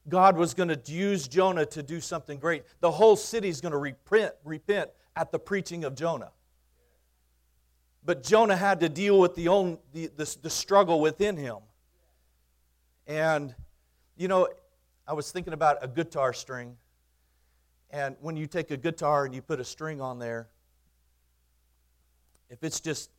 God 0.10 0.38
was 0.38 0.54
going 0.54 0.70
to 0.70 0.80
use 0.92 1.28
Jonah 1.28 1.66
to 1.66 1.84
do 1.84 2.00
something 2.00 2.40
great. 2.40 2.64
The 2.80 2.92
whole 2.92 3.16
city 3.16 3.50
is 3.50 3.60
going 3.60 3.74
to 3.74 3.78
repent, 3.78 4.34
repent 4.44 4.90
at 5.16 5.32
the 5.32 5.40
preaching 5.40 5.84
of 5.84 5.96
Jonah. 5.96 6.32
But 8.06 8.24
Jonah 8.24 8.56
had 8.56 8.80
to 8.80 8.90
deal 8.90 9.20
with 9.20 9.36
the, 9.36 9.50
own, 9.50 9.80
the, 9.92 10.08
the, 10.16 10.38
the 10.44 10.50
struggle 10.50 11.02
within 11.02 11.36
him. 11.36 11.58
And, 13.06 13.54
you 14.16 14.30
know, 14.30 14.48
I 15.06 15.14
was 15.14 15.32
thinking 15.32 15.54
about 15.54 15.78
a 15.82 15.88
guitar 15.90 16.32
string. 16.32 16.78
And 17.90 18.16
when 18.20 18.36
you 18.36 18.48
take 18.48 18.72
a 18.72 18.78
guitar 18.78 19.26
and 19.26 19.34
you 19.34 19.42
put 19.42 19.60
a 19.60 19.64
string 19.64 20.02
on 20.02 20.20
there, 20.20 20.50
if 22.50 22.64
it's 22.64 22.80
just 22.80 23.10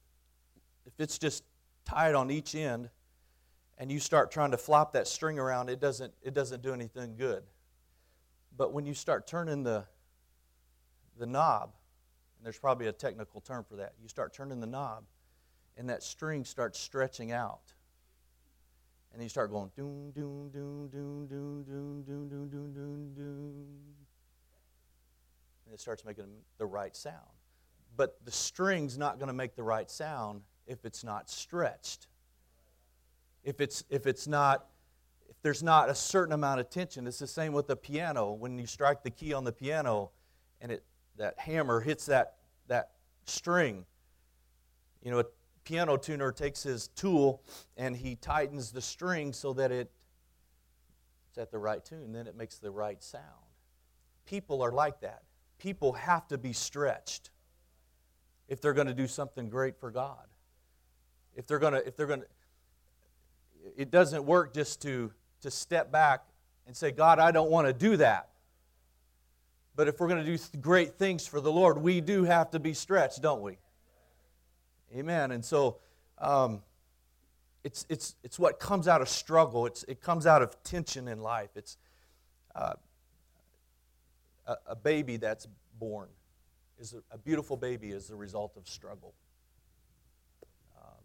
if 0.87 0.93
it's 0.99 1.19
just 1.19 1.45
tied 1.85 2.15
on 2.15 2.31
each 2.31 2.55
end 2.55 2.91
and 3.79 3.91
you 3.91 4.01
start 4.01 4.31
trying 4.31 4.51
to 4.51 4.57
flop 4.57 4.93
that 4.93 5.07
string 5.07 5.39
around, 5.39 5.71
it 5.71 5.81
doesn't 5.81 6.13
it 6.23 6.35
doesn't 6.35 6.63
do 6.63 6.73
anything 6.73 7.17
good. 7.17 7.43
But 8.57 8.73
when 8.73 8.85
you 8.85 8.95
start 8.95 9.27
turning 9.27 9.63
the 9.63 9.85
the 11.19 11.27
knob, 11.27 11.73
and 12.37 12.45
there's 12.45 12.59
probably 12.59 12.87
a 12.87 12.93
technical 12.93 13.41
term 13.41 13.65
for 13.65 13.77
that. 13.77 13.95
You 14.01 14.09
start 14.09 14.33
turning 14.33 14.61
the 14.61 14.67
knob, 14.67 15.05
and 15.77 15.89
that 15.89 16.03
string 16.03 16.45
starts 16.45 16.79
stretching 16.79 17.33
out. 17.33 17.73
And 19.13 19.23
you 19.23 19.29
start 19.29 19.51
going 19.51 19.71
doom, 19.75 20.13
doom, 20.13 20.51
doom, 20.51 20.89
doom, 20.89 21.27
doom, 21.27 21.65
doom, 21.65 22.03
doom, 22.05 22.29
doom, 22.29 22.51
doom, 22.51 22.73
doom, 22.75 23.15
doom. 23.15 23.67
And 25.69 25.75
it 25.75 25.81
starts 25.81 26.03
making 26.03 26.25
the 26.57 26.65
right 26.65 26.97
sound. 26.97 27.15
But 27.95 28.17
the 28.25 28.31
string's 28.31 28.97
not 28.97 29.19
going 29.19 29.27
to 29.27 29.35
make 29.35 29.55
the 29.55 29.63
right 29.63 29.91
sound 29.91 30.41
if 30.67 30.87
it's 30.87 31.05
not 31.05 31.29
stretched. 31.29 32.07
If 33.45 33.61
it's, 33.61 33.85
if 33.91 34.07
it's 34.07 34.27
not, 34.27 34.67
if 35.29 35.37
there's 35.43 35.63
not 35.63 35.91
a 35.91 35.95
certain 35.95 36.33
amount 36.33 36.61
of 36.61 36.71
tension, 36.71 37.07
it's 37.07 37.19
the 37.19 37.27
same 37.27 37.53
with 37.53 37.67
the 37.67 37.77
piano. 37.77 38.33
When 38.33 38.59
you 38.59 38.67
strike 38.67 39.03
the 39.03 39.11
key 39.11 39.35
on 39.35 39.45
the 39.45 39.53
piano 39.53 40.11
and 40.61 40.73
it 40.73 40.83
that 41.19 41.39
hammer 41.39 41.81
hits 41.81 42.07
that, 42.07 42.35
that 42.69 42.91
string. 43.27 43.85
You 45.03 45.11
know, 45.11 45.19
a 45.21 45.25
piano 45.65 45.97
tuner 45.97 46.33
takes 46.33 46.63
his 46.63 46.89
tool 46.89 47.43
and 47.77 47.95
he 47.95 48.17
tightens 48.17 48.71
the 48.71 48.81
string 48.81 49.33
so 49.33 49.53
that 49.55 49.71
it, 49.71 49.91
it's 51.29 51.39
at 51.39 51.51
the 51.51 51.59
right 51.59 51.85
tune, 51.85 52.13
then 52.13 52.27
it 52.27 52.37
makes 52.37 52.59
the 52.59 52.71
right 52.71 53.03
sound. 53.03 53.25
People 54.25 54.63
are 54.63 54.73
like 54.73 55.01
that. 55.01 55.23
People 55.59 55.93
have 55.95 56.27
to 56.29 56.39
be 56.39 56.53
stretched 56.53 57.31
if 58.49 58.61
they're 58.61 58.73
going 58.73 58.87
to 58.87 58.95
do 58.95 59.07
something 59.07 59.49
great 59.49 59.79
for 59.79 59.91
God. 59.91 60.25
If 61.35 61.47
they're 61.47 61.59
going 61.59 61.75
to, 61.75 61.87
if 61.87 61.97
they're 61.97 62.07
going 62.07 62.21
to, 62.21 62.27
it 63.77 63.91
doesn't 63.91 64.25
work 64.25 64.55
just 64.55 64.81
to, 64.83 65.13
to 65.43 65.51
step 65.51 65.93
back 65.93 66.25
and 66.67 66.77
say, 66.77 66.91
God, 66.91 67.19
I 67.19 67.31
don't 67.31 67.51
want 67.51 67.67
to 67.67 67.73
do 67.73 67.97
that. 67.99 68.29
But 69.77 69.87
if 69.87 70.01
we're 70.01 70.09
going 70.09 70.25
to 70.25 70.37
do 70.37 70.59
great 70.61 70.95
things 70.95 71.27
for 71.27 71.41
the 71.41 71.53
Lord, 71.53 71.79
we 71.79 72.01
do 72.01 72.25
have 72.25 72.51
to 72.51 72.59
be 72.59 72.75
stretched, 72.75 73.23
don't 73.23 73.43
we? 73.43 73.59
Amen. 74.97 75.31
And 75.31 75.45
so 75.45 75.77
um, 76.19 76.63
it's, 77.63 77.87
it's, 77.89 78.17
it's 78.25 78.39
what 78.39 78.59
comes 78.59 78.89
out 78.89 79.03
of 79.03 79.09
struggle, 79.09 79.67
it's, 79.67 79.85
it 79.85 80.01
comes 80.01 80.27
out 80.27 80.43
of 80.43 80.61
tension 80.63 81.07
in 81.07 81.21
life. 81.21 81.51
It's 81.55 81.77
uh, 82.55 82.75
a, 84.49 84.57
a, 84.69 84.77
baby 84.77 85.17
that's 85.17 85.47
born, 85.79 86.09
is 86.79 86.95
a, 86.95 87.15
a, 87.15 87.19
beautiful 87.19 87.57
baby 87.57 87.91
is 87.91 88.09
the 88.09 88.17
result 88.17 88.57
of 88.57 88.67
struggle. 88.67 89.15
Um, 90.77 91.05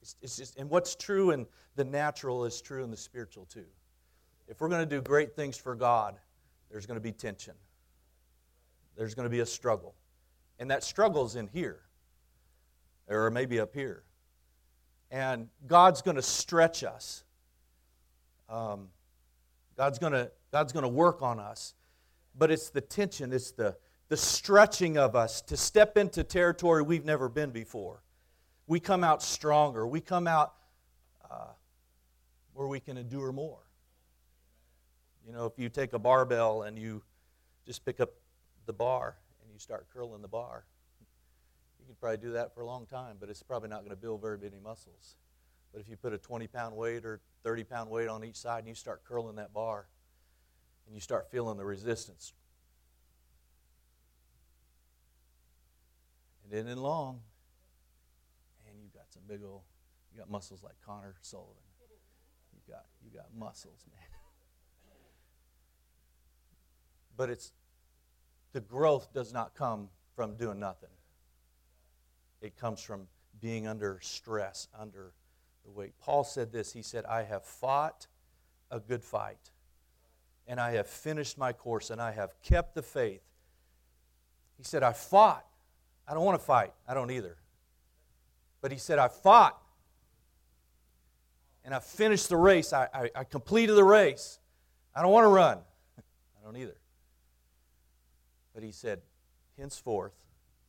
it's, 0.00 0.16
it's 0.22 0.36
just, 0.36 0.56
and 0.56 0.70
what's 0.70 0.94
true 0.94 1.32
in 1.32 1.46
the 1.76 1.84
natural 1.84 2.46
is 2.46 2.62
true 2.62 2.82
in 2.82 2.90
the 2.90 2.96
spiritual 2.96 3.44
too. 3.44 3.66
If 4.48 4.60
we're 4.60 4.68
going 4.68 4.88
to 4.88 4.96
do 4.96 5.02
great 5.02 5.36
things 5.36 5.58
for 5.58 5.74
God, 5.74 6.16
there's 6.70 6.86
going 6.86 6.96
to 6.96 7.02
be 7.02 7.12
tension 7.12 7.54
there's 8.96 9.14
going 9.14 9.24
to 9.24 9.30
be 9.30 9.40
a 9.40 9.46
struggle. 9.46 9.94
And 10.58 10.70
that 10.70 10.84
struggle's 10.84 11.36
in 11.36 11.48
here, 11.48 11.80
or 13.08 13.30
maybe 13.30 13.58
up 13.60 13.74
here. 13.74 14.04
And 15.10 15.48
God's 15.66 16.02
going 16.02 16.16
to 16.16 16.22
stretch 16.22 16.84
us. 16.84 17.24
Um, 18.48 18.88
God's 19.76 19.98
going 19.98 20.12
to 20.12 20.30
God's 20.52 20.72
going 20.72 20.84
to 20.84 20.88
work 20.88 21.22
on 21.22 21.40
us. 21.40 21.74
But 22.36 22.50
it's 22.50 22.70
the 22.70 22.80
tension, 22.80 23.32
it's 23.32 23.52
the, 23.52 23.76
the 24.08 24.16
stretching 24.16 24.98
of 24.98 25.14
us 25.14 25.40
to 25.42 25.56
step 25.56 25.96
into 25.96 26.24
territory 26.24 26.82
we've 26.82 27.04
never 27.04 27.28
been 27.28 27.50
before. 27.50 28.02
We 28.66 28.80
come 28.80 29.04
out 29.04 29.22
stronger. 29.22 29.86
We 29.86 30.00
come 30.00 30.26
out 30.26 30.54
uh, 31.30 31.52
where 32.54 32.66
we 32.66 32.80
can 32.80 32.96
endure 32.96 33.32
more. 33.32 33.60
You 35.26 35.32
know, 35.32 35.46
if 35.46 35.52
you 35.58 35.68
take 35.68 35.92
a 35.92 35.98
barbell 35.98 36.62
and 36.62 36.78
you 36.78 37.02
just 37.66 37.84
pick 37.84 38.00
up 38.00 38.10
the 38.66 38.72
bar 38.72 39.16
and 39.42 39.52
you 39.52 39.58
start 39.58 39.86
curling 39.92 40.22
the 40.22 40.28
bar. 40.28 40.64
You 41.80 41.86
can 41.86 41.94
probably 42.00 42.18
do 42.18 42.32
that 42.32 42.54
for 42.54 42.60
a 42.60 42.66
long 42.66 42.86
time, 42.86 43.16
but 43.20 43.28
it's 43.28 43.42
probably 43.42 43.68
not 43.68 43.80
going 43.80 43.90
to 43.90 43.96
build 43.96 44.20
very 44.20 44.38
many 44.38 44.58
muscles. 44.62 45.16
But 45.72 45.80
if 45.80 45.88
you 45.88 45.96
put 45.96 46.12
a 46.12 46.18
20 46.18 46.46
pound 46.46 46.76
weight 46.76 47.04
or 47.04 47.20
30 47.42 47.64
pound 47.64 47.90
weight 47.90 48.08
on 48.08 48.24
each 48.24 48.36
side 48.36 48.60
and 48.60 48.68
you 48.68 48.74
start 48.74 49.02
curling 49.04 49.36
that 49.36 49.52
bar 49.52 49.86
and 50.86 50.94
you 50.94 51.00
start 51.00 51.30
feeling 51.30 51.56
the 51.56 51.64
resistance, 51.64 52.32
and 56.42 56.52
then 56.52 56.70
in 56.70 56.78
long, 56.78 57.20
and 58.68 58.76
you 58.82 58.88
got 58.94 59.12
some 59.12 59.22
big 59.26 59.40
old, 59.44 59.62
you 60.12 60.18
got 60.18 60.30
muscles 60.30 60.62
like 60.62 60.74
Connor 60.84 61.14
Sullivan. 61.22 61.54
You 62.52 62.60
got 62.72 62.84
you 63.04 63.10
got 63.10 63.26
muscles, 63.36 63.84
man. 63.90 64.00
But 67.16 67.30
it's 67.30 67.52
the 68.52 68.60
growth 68.60 69.12
does 69.12 69.32
not 69.32 69.54
come 69.54 69.88
from 70.14 70.36
doing 70.36 70.58
nothing. 70.58 70.90
It 72.40 72.56
comes 72.56 72.80
from 72.80 73.08
being 73.40 73.66
under 73.66 73.98
stress, 74.00 74.68
under 74.78 75.12
the 75.64 75.70
weight. 75.70 75.94
Paul 76.00 76.24
said 76.24 76.52
this 76.52 76.72
He 76.72 76.82
said, 76.82 77.04
I 77.04 77.22
have 77.22 77.44
fought 77.44 78.06
a 78.70 78.80
good 78.80 79.02
fight, 79.02 79.50
and 80.46 80.60
I 80.60 80.72
have 80.72 80.86
finished 80.86 81.38
my 81.38 81.52
course, 81.52 81.90
and 81.90 82.00
I 82.00 82.12
have 82.12 82.34
kept 82.42 82.74
the 82.74 82.82
faith. 82.82 83.22
He 84.56 84.64
said, 84.64 84.82
I 84.82 84.92
fought. 84.92 85.44
I 86.06 86.14
don't 86.14 86.24
want 86.24 86.38
to 86.38 86.44
fight. 86.44 86.72
I 86.86 86.94
don't 86.94 87.10
either. 87.10 87.36
But 88.60 88.72
he 88.72 88.78
said, 88.78 88.98
I 88.98 89.08
fought, 89.08 89.60
and 91.64 91.74
I 91.74 91.80
finished 91.80 92.28
the 92.28 92.36
race. 92.36 92.72
I, 92.72 92.88
I, 92.92 93.10
I 93.14 93.24
completed 93.24 93.74
the 93.74 93.84
race. 93.84 94.38
I 94.94 95.02
don't 95.02 95.12
want 95.12 95.24
to 95.24 95.28
run. 95.28 95.58
I 95.98 96.44
don't 96.44 96.56
either. 96.56 96.76
But 98.54 98.62
he 98.62 98.70
said, 98.70 99.00
Henceforth, 99.58 100.14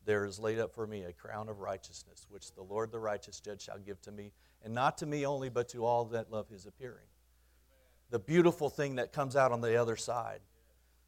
there 0.05 0.25
is 0.25 0.39
laid 0.39 0.60
up 0.60 0.74
for 0.74 0.88
me 0.88 1.03
a 1.03 1.12
crown 1.12 1.50
of 1.50 1.60
righteousness, 1.60 2.25
which 2.29 2.53
the 2.53 2.63
Lord 2.63 2.91
the 2.91 3.00
righteous 3.00 3.39
judge 3.39 3.62
shall 3.62 3.79
give 3.79 4.01
to 4.03 4.12
me, 4.12 4.32
and 4.63 4.74
not 4.74 4.98
to 5.00 5.05
me 5.05 5.25
only, 5.25 5.50
but 5.50 5.67
to 5.70 5.86
all 5.86 6.05
that 6.05 6.32
love 6.32 6.48
his 6.50 6.65
appearing. 6.65 7.08
The 8.15 8.19
beautiful 8.19 8.69
thing 8.69 8.95
that 8.95 9.12
comes 9.12 9.36
out 9.36 9.51
on 9.51 9.60
the 9.60 9.75
other 9.75 9.98
side. 9.98 10.39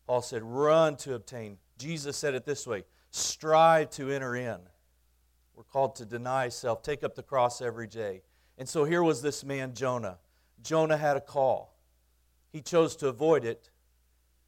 Paul 0.08 0.22
said, 0.22 0.44
Run 0.44 0.98
to 0.98 1.14
obtain. 1.14 1.58
Jesus 1.78 2.18
said 2.18 2.36
it 2.36 2.44
this 2.44 2.68
way 2.68 2.84
strive 3.12 3.92
to 3.92 4.12
enter 4.12 4.36
in. 4.36 4.58
We're 5.56 5.64
called 5.64 5.96
to 5.96 6.06
deny 6.06 6.50
self, 6.50 6.84
take 6.84 7.06
up 7.06 7.16
the 7.16 7.24
cross 7.24 7.62
every 7.62 7.88
day. 7.88 8.24
And 8.58 8.68
so 8.68 8.84
here 8.84 9.02
was 9.04 9.22
this 9.22 9.46
man, 9.46 9.74
Jonah. 9.74 10.18
Jonah 10.62 10.98
had 10.98 11.16
a 11.16 11.22
call. 11.22 11.78
He 12.52 12.60
chose 12.60 12.94
to 12.98 13.08
avoid 13.08 13.46
it, 13.46 13.70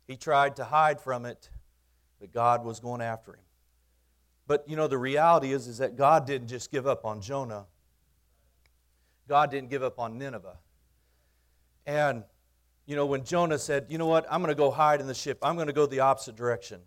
he 0.06 0.18
tried 0.18 0.58
to 0.58 0.66
hide 0.66 1.00
from 1.00 1.26
it, 1.26 1.50
but 2.20 2.34
God 2.34 2.66
was 2.66 2.82
going 2.82 3.00
after 3.00 3.36
him. 3.36 3.46
But 4.48 4.68
you 4.68 4.76
know, 4.76 4.90
the 4.90 4.98
reality 4.98 5.54
is, 5.54 5.66
is 5.66 5.78
that 5.78 5.96
God 5.96 6.28
didn't 6.28 6.50
just 6.50 6.72
give 6.72 6.86
up 6.86 7.06
on 7.06 7.22
Jonah, 7.22 7.68
God 9.30 9.50
didn't 9.50 9.70
give 9.70 9.82
up 9.82 9.98
on 9.98 10.18
Nineveh. 10.18 10.58
And, 11.86 12.26
you 12.90 12.96
know, 12.96 13.06
when 13.06 13.24
Jonah 13.24 13.60
said, 13.60 13.86
you 13.88 14.00
know 14.00 14.08
what, 14.08 14.26
I'm 14.32 14.42
going 14.42 14.50
to 14.50 14.58
go 14.58 14.72
hide 14.72 15.00
in 15.00 15.06
the 15.06 15.14
ship, 15.14 15.38
I'm 15.44 15.54
going 15.54 15.68
to 15.68 15.74
go 15.74 15.86
the 15.86 16.00
opposite 16.00 16.36
direction, 16.36 16.82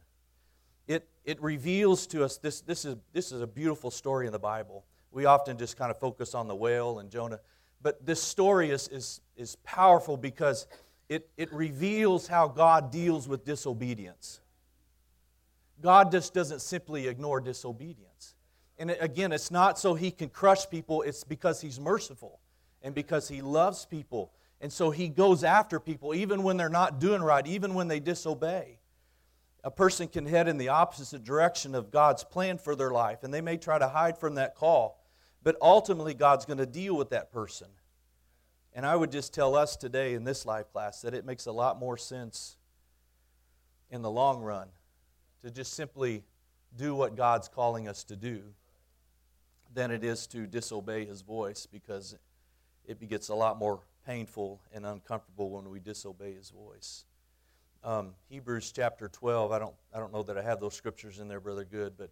it, 0.88 1.08
it 1.24 1.40
reveals 1.40 2.08
to 2.08 2.24
us 2.24 2.38
this, 2.38 2.60
this, 2.60 2.84
is, 2.84 2.96
this 3.12 3.30
is 3.30 3.40
a 3.40 3.46
beautiful 3.46 3.88
story 3.88 4.26
in 4.26 4.32
the 4.32 4.38
Bible. 4.40 4.84
We 5.12 5.26
often 5.26 5.56
just 5.58 5.76
kind 5.76 5.92
of 5.92 6.00
focus 6.00 6.34
on 6.34 6.48
the 6.48 6.56
whale 6.56 6.98
and 6.98 7.08
Jonah. 7.08 7.38
But 7.82 8.04
this 8.04 8.20
story 8.20 8.70
is, 8.70 8.88
is, 8.88 9.20
is 9.36 9.54
powerful 9.62 10.16
because 10.16 10.66
it, 11.08 11.30
it 11.36 11.52
reveals 11.52 12.26
how 12.26 12.48
God 12.48 12.90
deals 12.90 13.28
with 13.28 13.44
disobedience. 13.44 14.40
God 15.80 16.10
just 16.10 16.34
doesn't 16.34 16.62
simply 16.62 17.06
ignore 17.06 17.40
disobedience. 17.40 18.34
And 18.76 18.90
again, 18.98 19.30
it's 19.30 19.52
not 19.52 19.78
so 19.78 19.94
he 19.94 20.10
can 20.10 20.30
crush 20.30 20.68
people, 20.68 21.02
it's 21.02 21.22
because 21.22 21.60
he's 21.60 21.78
merciful 21.78 22.40
and 22.82 22.92
because 22.92 23.28
he 23.28 23.40
loves 23.40 23.86
people. 23.86 24.32
And 24.62 24.72
so 24.72 24.92
he 24.92 25.08
goes 25.08 25.42
after 25.42 25.80
people 25.80 26.14
even 26.14 26.44
when 26.44 26.56
they're 26.56 26.68
not 26.68 27.00
doing 27.00 27.20
right, 27.20 27.44
even 27.46 27.74
when 27.74 27.88
they 27.88 27.98
disobey. 27.98 28.78
A 29.64 29.72
person 29.72 30.06
can 30.06 30.24
head 30.24 30.46
in 30.48 30.56
the 30.56 30.68
opposite 30.68 31.24
direction 31.24 31.74
of 31.74 31.90
God's 31.90 32.22
plan 32.22 32.58
for 32.58 32.74
their 32.76 32.90
life, 32.90 33.24
and 33.24 33.34
they 33.34 33.40
may 33.40 33.56
try 33.56 33.78
to 33.78 33.88
hide 33.88 34.16
from 34.16 34.36
that 34.36 34.54
call. 34.54 35.04
But 35.42 35.56
ultimately, 35.60 36.14
God's 36.14 36.44
going 36.44 36.58
to 36.58 36.66
deal 36.66 36.96
with 36.96 37.10
that 37.10 37.32
person. 37.32 37.66
And 38.72 38.86
I 38.86 38.94
would 38.94 39.10
just 39.10 39.34
tell 39.34 39.56
us 39.56 39.76
today 39.76 40.14
in 40.14 40.22
this 40.22 40.46
life 40.46 40.70
class 40.72 41.02
that 41.02 41.12
it 41.12 41.26
makes 41.26 41.46
a 41.46 41.52
lot 41.52 41.78
more 41.78 41.96
sense 41.96 42.56
in 43.90 44.02
the 44.02 44.10
long 44.10 44.42
run 44.42 44.68
to 45.42 45.50
just 45.50 45.74
simply 45.74 46.22
do 46.76 46.94
what 46.94 47.16
God's 47.16 47.48
calling 47.48 47.88
us 47.88 48.04
to 48.04 48.16
do 48.16 48.42
than 49.74 49.90
it 49.90 50.04
is 50.04 50.28
to 50.28 50.46
disobey 50.46 51.04
His 51.04 51.22
voice 51.22 51.66
because 51.66 52.16
it 52.86 53.08
gets 53.08 53.28
a 53.28 53.34
lot 53.34 53.58
more 53.58 53.80
painful 54.06 54.60
and 54.72 54.86
uncomfortable 54.86 55.50
when 55.50 55.68
we 55.70 55.80
disobey 55.80 56.34
His 56.34 56.50
voice. 56.50 57.04
Um, 57.84 58.14
Hebrews 58.28 58.72
chapter 58.72 59.08
12, 59.08 59.50
I 59.50 59.58
don't, 59.58 59.74
I 59.94 59.98
don't 59.98 60.12
know 60.12 60.22
that 60.22 60.38
I 60.38 60.42
have 60.42 60.60
those 60.60 60.74
scriptures 60.74 61.18
in 61.18 61.28
there, 61.28 61.40
Brother 61.40 61.64
Good, 61.64 61.94
but 61.96 62.10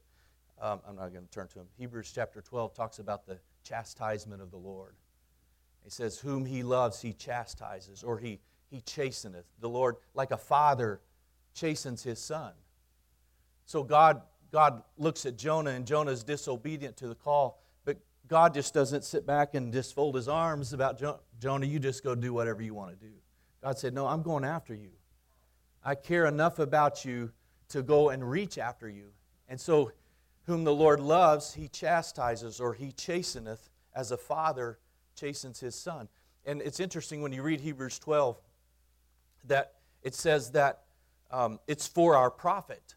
um, 0.61 0.81
I'm 0.87 0.97
not 0.97 1.13
going 1.13 1.25
to 1.25 1.31
turn 1.31 1.49
to 1.49 1.55
them. 1.59 1.69
Hebrews 1.79 2.11
chapter 2.15 2.41
12 2.41 2.75
talks 2.75 2.99
about 2.99 3.27
the 3.27 3.39
chastisement 3.63 4.43
of 4.43 4.51
the 4.51 4.57
Lord. 4.57 4.95
He 5.85 5.91
says, 5.91 6.19
Whom 6.19 6.45
he 6.45 6.63
loves, 6.63 7.01
he 7.01 7.13
chastises, 7.13 8.03
or 8.03 8.19
he, 8.19 8.41
he 8.69 8.81
chasteneth. 8.81 9.45
The 9.61 9.69
Lord, 9.69 9.97
like 10.15 10.33
a 10.33 10.37
father, 10.37 11.01
chastens 11.55 12.03
his 12.03 12.19
son. 12.19 12.53
So 13.65 13.85
God, 13.85 14.23
God 14.51 14.83
looks 14.99 15.27
at 15.27 15.37
Jonah, 15.37 15.71
and 15.71 15.87
Jonah 15.87 16.11
is 16.11 16.25
disobedient 16.25 16.97
to 16.99 17.09
the 17.09 17.15
call. 17.15 17.63
God 18.31 18.55
just 18.55 18.73
doesn't 18.73 19.03
sit 19.03 19.27
back 19.27 19.55
and 19.55 19.73
just 19.73 19.93
fold 19.93 20.15
his 20.15 20.29
arms 20.29 20.73
about 20.73 21.01
jo- 21.01 21.19
Jonah, 21.41 21.67
you 21.67 21.81
just 21.81 22.05
go 22.05 22.15
do 22.15 22.33
whatever 22.33 22.63
you 22.63 22.73
want 22.73 22.91
to 22.91 23.05
do. 23.05 23.13
God 23.61 23.77
said, 23.77 23.93
No, 23.93 24.07
I'm 24.07 24.23
going 24.23 24.45
after 24.45 24.73
you. 24.73 24.91
I 25.85 25.97
care 25.97 26.27
enough 26.27 26.61
about 26.61 27.05
you 27.05 27.33
to 27.71 27.83
go 27.83 28.11
and 28.11 28.29
reach 28.29 28.57
after 28.57 28.89
you. 28.89 29.09
And 29.49 29.61
so 29.61 29.91
whom 30.47 30.63
the 30.63 30.73
Lord 30.73 31.01
loves, 31.01 31.55
he 31.55 31.67
chastises 31.67 32.61
or 32.61 32.73
he 32.73 32.93
chasteneth 32.93 33.69
as 33.97 34.13
a 34.13 34.17
father 34.17 34.79
chastens 35.17 35.59
his 35.59 35.75
son. 35.75 36.09
And 36.47 36.63
it's 36.63 36.79
interesting 36.79 37.23
when 37.23 37.33
you 37.33 37.43
read 37.43 37.61
Hebrews 37.61 37.99
12 37.99 38.41
that 39.49 39.75
it 40.05 40.15
says 40.15 40.53
that 40.53 40.85
um, 41.33 41.59
it's 41.67 41.89
for 41.89 42.15
our 42.15 42.31
profit. 42.31 42.95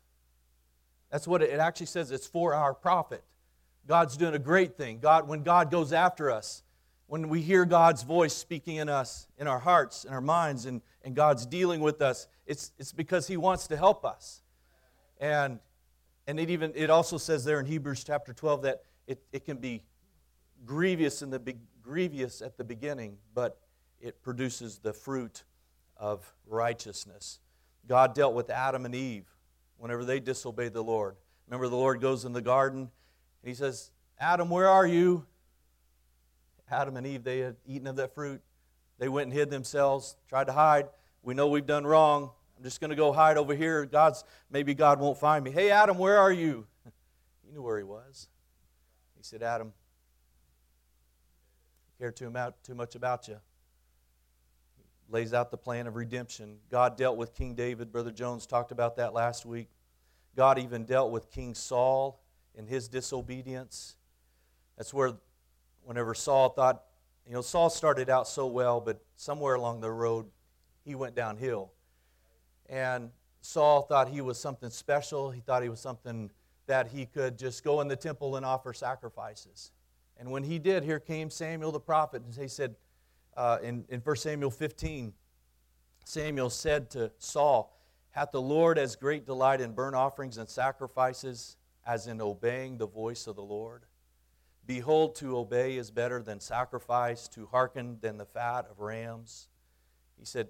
That's 1.11 1.27
what 1.27 1.41
it, 1.41 1.49
it 1.49 1.59
actually 1.59 1.87
says. 1.87 2.11
It's 2.11 2.27
for 2.27 2.53
our 2.53 2.75
profit. 2.75 3.23
God's 3.87 4.17
doing 4.17 4.33
a 4.33 4.39
great 4.39 4.77
thing. 4.77 4.99
God, 4.99 5.27
when 5.27 5.43
God 5.43 5.69
goes 5.69 5.91
after 5.91 6.31
us, 6.31 6.63
when 7.07 7.29
we 7.29 7.41
hear 7.41 7.65
God's 7.65 8.03
voice 8.03 8.33
speaking 8.33 8.77
in 8.77 8.89
us, 8.89 9.27
in 9.37 9.47
our 9.47 9.59
hearts, 9.59 10.05
in 10.05 10.13
our 10.13 10.21
minds, 10.21 10.65
and, 10.65 10.81
and 11.03 11.15
God's 11.15 11.45
dealing 11.45 11.81
with 11.81 12.01
us, 12.01 12.27
it's, 12.45 12.71
it's 12.79 12.91
because 12.91 13.27
He 13.27 13.37
wants 13.37 13.67
to 13.67 13.77
help 13.77 14.05
us. 14.05 14.41
And 15.19 15.59
and 16.27 16.39
it 16.39 16.49
even 16.49 16.71
it 16.75 16.89
also 16.89 17.17
says 17.17 17.43
there 17.43 17.59
in 17.59 17.65
Hebrews 17.65 18.03
chapter 18.03 18.33
12 18.33 18.63
that 18.63 18.83
it, 19.07 19.21
it 19.31 19.45
can 19.45 19.57
be 19.57 19.83
grievous 20.65 21.21
in 21.21 21.29
the 21.29 21.39
be, 21.39 21.55
grievous 21.81 22.41
at 22.41 22.57
the 22.57 22.63
beginning, 22.63 23.17
but 23.33 23.59
it 23.99 24.21
produces 24.23 24.79
the 24.79 24.93
fruit 24.93 25.43
of 25.97 26.33
righteousness. 26.47 27.39
God 27.87 28.15
dealt 28.15 28.33
with 28.33 28.49
Adam 28.49 28.85
and 28.85 28.95
Eve 28.95 29.25
whenever 29.77 30.05
they 30.05 30.19
disobeyed 30.19 30.73
the 30.73 30.83
Lord. 30.83 31.15
Remember, 31.47 31.67
the 31.67 31.75
Lord 31.75 31.99
goes 31.99 32.23
in 32.23 32.31
the 32.31 32.41
garden 32.41 32.89
and 33.43 33.49
he 33.49 33.55
says, 33.55 33.91
Adam, 34.17 34.49
where 34.49 34.69
are 34.69 34.87
you? 34.87 35.25
Adam 36.71 36.95
and 36.95 37.05
Eve, 37.05 37.23
they 37.23 37.39
had 37.39 37.57
eaten 37.67 37.87
of 37.87 37.97
that 37.97 38.15
fruit. 38.15 38.41
They 38.99 39.09
went 39.09 39.25
and 39.25 39.33
hid 39.33 39.49
themselves, 39.49 40.15
tried 40.29 40.45
to 40.45 40.53
hide. 40.53 40.87
We 41.23 41.33
know 41.33 41.49
we've 41.49 41.65
done 41.65 41.85
wrong. 41.85 42.31
I'm 42.57 42.63
just 42.63 42.79
going 42.79 42.89
to 42.89 42.95
go 42.95 43.11
hide 43.11 43.35
over 43.35 43.53
here. 43.53 43.85
God's 43.85 44.23
maybe 44.49 44.73
God 44.73 44.99
won't 44.99 45.17
find 45.17 45.43
me. 45.43 45.51
Hey, 45.51 45.71
Adam, 45.71 45.97
where 45.97 46.17
are 46.17 46.31
you? 46.31 46.65
He 47.45 47.51
knew 47.51 47.61
where 47.61 47.77
he 47.77 47.83
was. 47.83 48.29
He 49.17 49.23
said, 49.23 49.43
Adam, 49.43 49.73
care 51.99 52.11
too, 52.11 52.33
too 52.63 52.73
much 52.73 52.95
about 52.95 53.27
you. 53.27 53.37
He 54.75 55.13
lays 55.13 55.33
out 55.33 55.51
the 55.51 55.57
plan 55.57 55.85
of 55.85 55.95
redemption. 55.95 56.57
God 56.71 56.97
dealt 56.97 57.17
with 57.17 57.35
King 57.35 57.53
David. 57.53 57.91
Brother 57.91 58.11
Jones 58.11 58.47
talked 58.47 58.71
about 58.71 58.95
that 58.95 59.13
last 59.13 59.45
week. 59.45 59.67
God 60.35 60.57
even 60.57 60.85
dealt 60.85 61.11
with 61.11 61.29
King 61.29 61.53
Saul 61.53 62.22
in 62.55 62.67
his 62.67 62.87
disobedience. 62.87 63.95
That's 64.77 64.93
where, 64.93 65.13
whenever 65.83 66.13
Saul 66.13 66.49
thought, 66.49 66.83
you 67.27 67.33
know, 67.33 67.41
Saul 67.41 67.69
started 67.69 68.09
out 68.09 68.27
so 68.27 68.47
well, 68.47 68.81
but 68.81 69.03
somewhere 69.15 69.55
along 69.55 69.81
the 69.81 69.91
road, 69.91 70.25
he 70.83 70.95
went 70.95 71.15
downhill. 71.15 71.71
And 72.69 73.11
Saul 73.41 73.83
thought 73.83 74.09
he 74.09 74.21
was 74.21 74.39
something 74.39 74.69
special. 74.69 75.31
He 75.31 75.41
thought 75.41 75.63
he 75.63 75.69
was 75.69 75.79
something 75.79 76.31
that 76.65 76.87
he 76.87 77.05
could 77.05 77.37
just 77.37 77.63
go 77.63 77.81
in 77.81 77.87
the 77.87 77.95
temple 77.95 78.35
and 78.35 78.45
offer 78.45 78.73
sacrifices. 78.73 79.71
And 80.17 80.31
when 80.31 80.43
he 80.43 80.59
did, 80.59 80.83
here 80.83 80.99
came 80.99 81.29
Samuel 81.29 81.71
the 81.71 81.79
prophet, 81.79 82.21
and 82.23 82.33
he 82.33 82.47
said 82.47 82.75
uh, 83.35 83.57
in, 83.61 83.85
in 83.89 83.99
1 83.99 84.15
Samuel 84.15 84.51
15, 84.51 85.13
Samuel 86.05 86.49
said 86.49 86.89
to 86.91 87.11
Saul, 87.17 87.77
Hath 88.11 88.31
the 88.31 88.41
Lord 88.41 88.77
as 88.77 88.95
great 88.95 89.25
delight 89.25 89.61
in 89.61 89.73
burnt 89.73 89.95
offerings 89.95 90.37
and 90.37 90.47
sacrifices 90.47 91.57
as 91.85 92.07
in 92.07 92.21
obeying 92.21 92.77
the 92.77 92.87
voice 92.87 93.27
of 93.27 93.35
the 93.35 93.43
Lord? 93.43 93.83
Behold, 94.65 95.15
to 95.15 95.37
obey 95.37 95.77
is 95.77 95.91
better 95.91 96.21
than 96.21 96.39
sacrifice, 96.39 97.27
to 97.29 97.47
hearken 97.47 97.97
than 98.01 98.17
the 98.17 98.25
fat 98.25 98.65
of 98.69 98.79
rams. 98.79 99.49
He 100.17 100.25
said, 100.25 100.47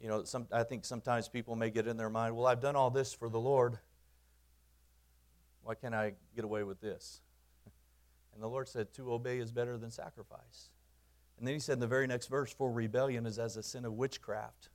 you 0.00 0.08
know, 0.08 0.24
some, 0.24 0.46
I 0.52 0.62
think 0.62 0.84
sometimes 0.84 1.28
people 1.28 1.56
may 1.56 1.70
get 1.70 1.86
in 1.86 1.96
their 1.96 2.08
mind, 2.08 2.36
well, 2.36 2.46
I've 2.46 2.60
done 2.60 2.76
all 2.76 2.90
this 2.90 3.12
for 3.12 3.28
the 3.28 3.40
Lord. 3.40 3.78
Why 5.62 5.74
can't 5.74 5.94
I 5.94 6.14
get 6.34 6.44
away 6.44 6.62
with 6.64 6.80
this? 6.80 7.20
And 8.32 8.40
the 8.40 8.48
Lord 8.48 8.68
said, 8.68 8.94
To 8.94 9.12
obey 9.12 9.38
is 9.38 9.50
better 9.50 9.76
than 9.76 9.90
sacrifice. 9.90 10.70
And 11.36 11.46
then 11.46 11.52
he 11.52 11.60
said 11.60 11.74
in 11.74 11.80
the 11.80 11.88
very 11.88 12.06
next 12.06 12.28
verse, 12.28 12.52
For 12.52 12.70
rebellion 12.70 13.26
is 13.26 13.38
as 13.38 13.56
a 13.56 13.62
sin 13.62 13.84
of 13.84 13.94
witchcraft, 13.94 14.70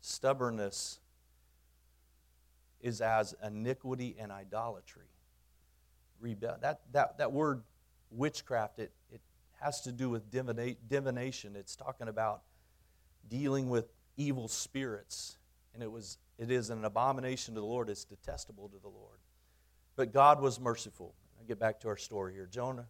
stubbornness 0.00 1.00
is 2.80 3.00
as 3.00 3.34
iniquity 3.44 4.16
and 4.18 4.30
idolatry. 4.30 5.10
Rebel- 6.20 6.58
that, 6.60 6.80
that, 6.92 7.18
that 7.18 7.32
word 7.32 7.62
witchcraft, 8.10 8.78
it, 8.78 8.92
it 9.10 9.20
has 9.60 9.80
to 9.82 9.92
do 9.92 10.08
with 10.10 10.30
divination. 10.30 11.56
It's 11.56 11.76
talking 11.76 12.08
about 12.08 12.42
dealing 13.28 13.68
with 13.68 13.92
evil 14.16 14.48
spirits. 14.48 15.36
And 15.74 15.82
it, 15.82 15.90
was, 15.90 16.18
it 16.38 16.50
is 16.50 16.70
an 16.70 16.84
abomination 16.84 17.54
to 17.54 17.60
the 17.60 17.66
Lord. 17.66 17.88
It's 17.88 18.04
detestable 18.04 18.68
to 18.68 18.78
the 18.80 18.88
Lord. 18.88 19.18
But 19.96 20.12
God 20.12 20.40
was 20.40 20.60
merciful. 20.60 21.14
I 21.40 21.44
get 21.44 21.58
back 21.58 21.80
to 21.80 21.88
our 21.88 21.96
story 21.96 22.34
here. 22.34 22.48
Jonah, 22.50 22.86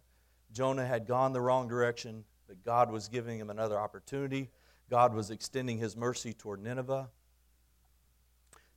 Jonah 0.51 0.85
had 0.85 1.07
gone 1.07 1.33
the 1.33 1.41
wrong 1.41 1.67
direction, 1.67 2.23
but 2.47 2.63
God 2.63 2.91
was 2.91 3.07
giving 3.07 3.39
him 3.39 3.49
another 3.49 3.79
opportunity. 3.79 4.49
God 4.89 5.13
was 5.13 5.29
extending 5.29 5.77
his 5.77 5.95
mercy 5.95 6.33
toward 6.33 6.63
Nineveh. 6.63 7.09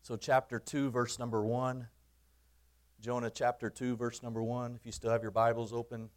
So, 0.04 0.16
chapter 0.16 0.58
2, 0.58 0.90
verse 0.90 1.20
number 1.20 1.44
1, 1.44 1.86
Jonah 3.00 3.30
chapter 3.30 3.70
2, 3.70 3.94
verse 3.94 4.20
number 4.20 4.42
1. 4.42 4.74
If 4.74 4.84
you 4.84 4.90
still 4.90 5.12
have 5.12 5.22
your 5.22 5.30
Bibles 5.30 5.72
open. 5.72 6.10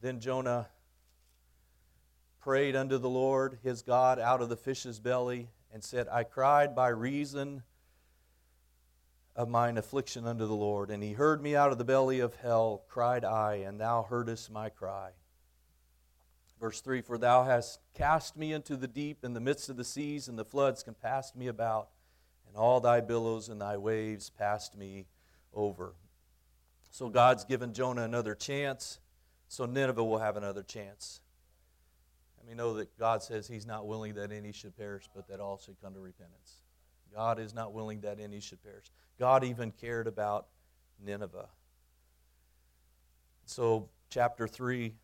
Then 0.00 0.18
Jonah 0.18 0.66
prayed 2.40 2.74
unto 2.74 2.98
the 2.98 3.08
Lord 3.08 3.60
his 3.62 3.82
God 3.82 4.18
out 4.18 4.42
of 4.42 4.48
the 4.48 4.56
fish's 4.56 4.98
belly 4.98 5.48
and 5.72 5.84
said, 5.84 6.08
I 6.10 6.24
cried 6.24 6.74
by 6.74 6.88
reason 6.88 7.62
of 9.36 9.48
mine 9.48 9.78
affliction 9.78 10.26
unto 10.26 10.48
the 10.48 10.56
Lord. 10.56 10.90
And 10.90 11.00
he 11.00 11.12
heard 11.12 11.40
me 11.40 11.54
out 11.54 11.70
of 11.70 11.78
the 11.78 11.84
belly 11.84 12.18
of 12.18 12.34
hell, 12.34 12.82
cried 12.88 13.24
I, 13.24 13.62
and 13.64 13.80
thou 13.80 14.06
heardest 14.08 14.50
my 14.50 14.70
cry. 14.70 15.10
Verse 16.58 16.80
3 16.80 17.00
For 17.02 17.16
thou 17.16 17.44
hast 17.44 17.78
cast 17.94 18.36
me 18.36 18.52
into 18.52 18.76
the 18.76 18.88
deep 18.88 19.24
in 19.24 19.34
the 19.34 19.40
midst 19.40 19.68
of 19.68 19.76
the 19.76 19.84
seas, 19.84 20.26
and 20.26 20.36
the 20.36 20.44
floods 20.44 20.82
compassed 20.82 21.36
me 21.36 21.46
about, 21.46 21.90
and 22.48 22.56
all 22.56 22.80
thy 22.80 23.00
billows 23.00 23.48
and 23.48 23.60
thy 23.60 23.76
waves 23.76 24.30
passed 24.30 24.76
me 24.76 25.06
over. 25.54 25.94
So 26.90 27.08
God's 27.08 27.44
given 27.44 27.72
Jonah 27.72 28.02
another 28.02 28.34
chance, 28.34 28.98
so 29.46 29.66
Nineveh 29.66 30.02
will 30.02 30.18
have 30.18 30.36
another 30.36 30.62
chance. 30.62 31.20
And 32.38 32.48
we 32.48 32.54
know 32.54 32.74
that 32.74 32.98
God 32.98 33.22
says 33.22 33.46
He's 33.46 33.66
not 33.66 33.86
willing 33.86 34.14
that 34.14 34.32
any 34.32 34.52
should 34.52 34.76
perish, 34.76 35.08
but 35.14 35.28
that 35.28 35.40
all 35.40 35.58
should 35.58 35.80
come 35.80 35.94
to 35.94 36.00
repentance. 36.00 36.60
God 37.14 37.38
is 37.38 37.54
not 37.54 37.72
willing 37.72 38.00
that 38.02 38.18
any 38.20 38.40
should 38.40 38.62
perish. 38.62 38.90
God 39.18 39.44
even 39.44 39.70
cared 39.70 40.06
about 40.06 40.46
Nineveh. 41.04 41.48
So, 43.44 43.88
chapter 44.10 44.46
3 44.46 44.94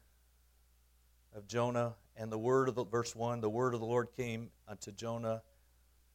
of 1.35 1.47
Jonah, 1.47 1.95
and 2.17 2.31
the 2.31 2.39
word 2.39 2.69
of 2.69 2.75
the, 2.75 2.85
verse 2.85 3.17
1 3.17 3.41
the 3.41 3.51
word 3.51 3.75
of 3.75 3.81
the 3.81 3.87
Lord 3.87 4.09
came 4.17 4.51
unto 4.69 4.93
Jonah 4.93 5.43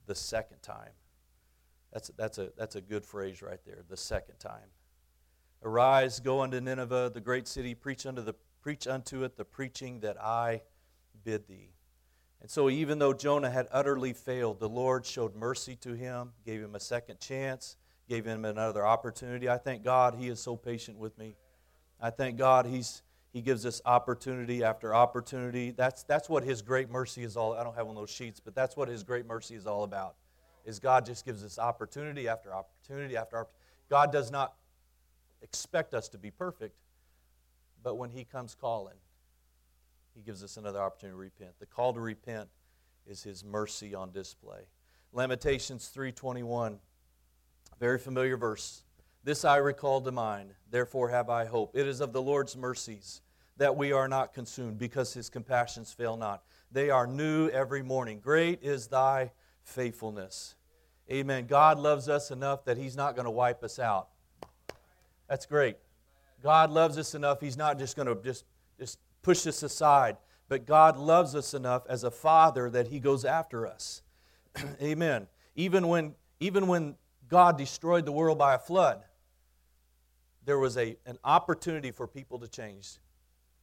the 0.06 0.16
second 0.16 0.62
time. 0.62 0.92
That's, 1.92 2.12
that's, 2.18 2.38
a, 2.38 2.50
that's 2.58 2.76
a 2.76 2.82
good 2.82 3.04
phrase 3.04 3.42
right 3.42 3.60
there, 3.66 3.84
the 3.90 3.98
second 3.98 4.38
time. 4.40 4.70
Arise, 5.64 6.20
go 6.20 6.42
unto 6.42 6.60
Nineveh, 6.62 7.12
the 7.14 7.20
great 7.20 7.48
city, 7.48 7.74
preach 7.74 8.06
unto, 8.06 8.22
the, 8.22 8.36
preach 8.62 8.88
unto 8.88 9.24
it 9.24 9.36
the 9.36 9.46
preaching 9.46 10.00
that 10.02 10.22
I 10.22 10.62
bid 11.24 11.48
thee. 11.48 11.72
And 12.42 12.50
so, 12.50 12.70
even 12.70 13.00
though 13.00 13.14
Jonah 13.14 13.50
had 13.50 13.68
utterly 13.72 14.14
failed, 14.14 14.62
the 14.62 14.70
Lord 14.70 15.06
showed 15.06 15.36
mercy 15.36 15.76
to 15.78 15.94
him, 15.94 16.32
gave 16.46 16.62
him 16.62 16.74
a 16.74 16.80
second 16.80 17.20
chance, 17.20 17.76
gave 18.08 18.24
him 18.24 18.46
another 18.46 18.86
opportunity. 18.86 19.50
I 19.50 19.58
thank 19.58 19.84
God 19.84 20.16
he 20.16 20.30
is 20.30 20.40
so 20.40 20.56
patient 20.56 20.98
with 20.98 21.18
me. 21.18 21.36
I 22.00 22.12
thank 22.12 22.38
God 22.38 22.66
he's, 22.66 23.02
he 23.34 23.42
gives 23.42 23.66
us 23.66 23.82
opportunity 23.84 24.64
after 24.64 24.96
opportunity. 24.96 25.72
That's, 25.72 26.04
that's 26.04 26.30
what 26.30 26.46
his 26.46 26.62
great 26.62 26.90
mercy 26.90 27.24
is 27.24 27.36
all 27.36 27.54
I 27.54 27.64
don't 27.64 27.76
have 27.76 27.90
of 27.90 27.96
those 27.96 28.10
sheets, 28.10 28.40
but 28.40 28.56
that's 28.56 28.78
what 28.78 28.88
his 28.88 29.04
great 29.04 29.26
mercy 29.26 29.56
is 29.56 29.68
all 29.68 29.84
about 29.84 30.16
is 30.66 30.80
God 30.80 31.06
just 31.06 31.26
gives 31.26 31.44
us 31.44 31.58
opportunity 31.58 32.28
after 32.28 32.54
opportunity 32.54 33.18
after 33.18 33.38
opportunity. 33.38 33.64
God 33.90 34.12
does 34.12 34.32
not 34.32 34.56
expect 35.42 35.94
us 35.94 36.10
to 36.10 36.18
be 36.18 36.32
perfect, 36.32 36.76
but 37.82 37.96
when 37.96 38.10
He 38.10 38.24
comes 38.24 38.56
calling, 38.56 38.98
He 40.14 40.22
gives 40.22 40.44
us 40.44 40.58
another 40.58 40.80
opportunity 40.80 41.16
to 41.16 41.20
repent. 41.20 41.60
The 41.60 41.66
call 41.66 41.94
to 41.94 42.00
repent 42.00 42.50
is 43.08 43.24
His 43.24 43.44
mercy 43.44 43.96
on 43.96 44.12
display. 44.12 44.68
Lamentations 45.12 45.92
3:21, 45.96 46.80
very 47.80 47.98
familiar 47.98 48.38
verse. 48.38 48.84
This 49.24 49.44
I 49.44 49.58
recall 49.58 50.02
to 50.02 50.12
mind, 50.12 50.54
therefore 50.70 51.10
have 51.10 51.30
I 51.30 51.46
hope. 51.46 51.76
It 51.76 51.88
is 51.88 52.00
of 52.00 52.14
the 52.14 52.22
Lord's 52.22 52.56
mercies 52.56 53.22
that 53.58 53.76
we 53.76 53.92
are 53.92 54.08
not 54.08 54.34
consumed, 54.34 54.78
because 54.78 55.14
his 55.14 55.30
compassions 55.30 55.92
fail 55.92 56.16
not. 56.16 56.44
They 56.72 56.90
are 56.90 57.06
new 57.06 57.50
every 57.50 57.84
morning. 57.84 58.22
Great 58.22 58.64
is 58.64 58.88
thy 58.88 59.32
faithfulness. 59.70 60.56
Amen. 61.12 61.48
God 61.48 61.80
loves 61.80 62.10
us 62.10 62.32
enough 62.32 62.66
that 62.66 62.78
He's 62.78 62.96
not 62.96 63.16
going 63.16 63.26
to 63.26 63.32
wipe 63.32 63.64
us 63.64 63.80
out. 63.80 64.10
That's 65.28 65.46
great. 65.46 65.78
God 66.44 66.72
loves 66.72 66.98
us 66.98 67.16
enough, 67.16 67.42
He's 67.42 67.58
not 67.58 67.80
just 67.80 67.96
going 67.96 68.08
to 68.08 68.16
just, 68.24 68.46
just 68.78 69.00
push 69.22 69.46
us 69.48 69.64
aside. 69.64 70.18
But 70.48 70.66
God 70.66 70.98
loves 70.98 71.36
us 71.36 71.54
enough 71.54 71.84
as 71.88 72.04
a 72.04 72.12
father 72.12 72.70
that 72.72 72.88
He 72.88 73.00
goes 73.00 73.24
after 73.24 73.68
us. 73.68 74.02
Amen. 74.82 75.28
Even 75.56 75.88
when, 75.88 76.16
even 76.40 76.68
when 76.68 76.96
God 77.28 77.58
destroyed 77.58 78.06
the 78.06 78.12
world 78.12 78.38
by 78.38 78.56
a 78.56 78.60
flood, 78.60 79.04
there 80.46 80.58
was 80.58 80.78
a, 80.78 80.98
an 81.06 81.20
opportunity 81.24 81.92
for 81.92 82.08
people 82.08 82.40
to 82.40 82.48
change. 82.48 82.98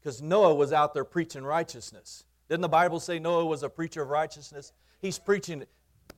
Because 0.00 0.22
Noah 0.22 0.54
was 0.54 0.72
out 0.72 0.94
there 0.94 1.04
preaching 1.04 1.42
righteousness. 1.42 2.24
Didn't 2.48 2.60
the 2.60 2.68
Bible 2.68 3.00
say 3.00 3.18
Noah 3.18 3.46
was 3.46 3.64
a 3.64 3.68
preacher 3.68 4.02
of 4.02 4.08
righteousness? 4.10 4.72
He's 5.00 5.18
preaching 5.18 5.64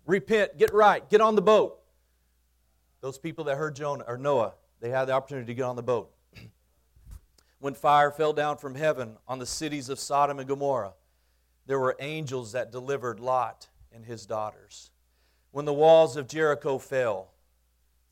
repent, 0.06 0.58
get 0.58 0.72
right, 0.72 1.08
get 1.08 1.20
on 1.20 1.34
the 1.34 1.42
boat. 1.42 1.78
Those 3.00 3.18
people 3.18 3.44
that 3.44 3.56
heard 3.56 3.76
Jonah 3.76 4.04
or 4.06 4.16
Noah, 4.18 4.54
they 4.80 4.90
had 4.90 5.06
the 5.06 5.12
opportunity 5.12 5.46
to 5.46 5.54
get 5.54 5.62
on 5.62 5.76
the 5.76 5.82
boat. 5.82 6.10
when 7.60 7.74
fire 7.74 8.10
fell 8.10 8.32
down 8.32 8.56
from 8.56 8.74
heaven 8.74 9.16
on 9.26 9.38
the 9.38 9.46
cities 9.46 9.88
of 9.88 9.98
Sodom 9.98 10.38
and 10.38 10.48
Gomorrah, 10.48 10.94
there 11.66 11.78
were 11.78 11.96
angels 12.00 12.52
that 12.52 12.72
delivered 12.72 13.20
Lot 13.20 13.68
and 13.92 14.04
his 14.04 14.26
daughters. 14.26 14.90
When 15.50 15.64
the 15.64 15.72
walls 15.72 16.16
of 16.16 16.26
Jericho 16.26 16.78
fell, 16.78 17.32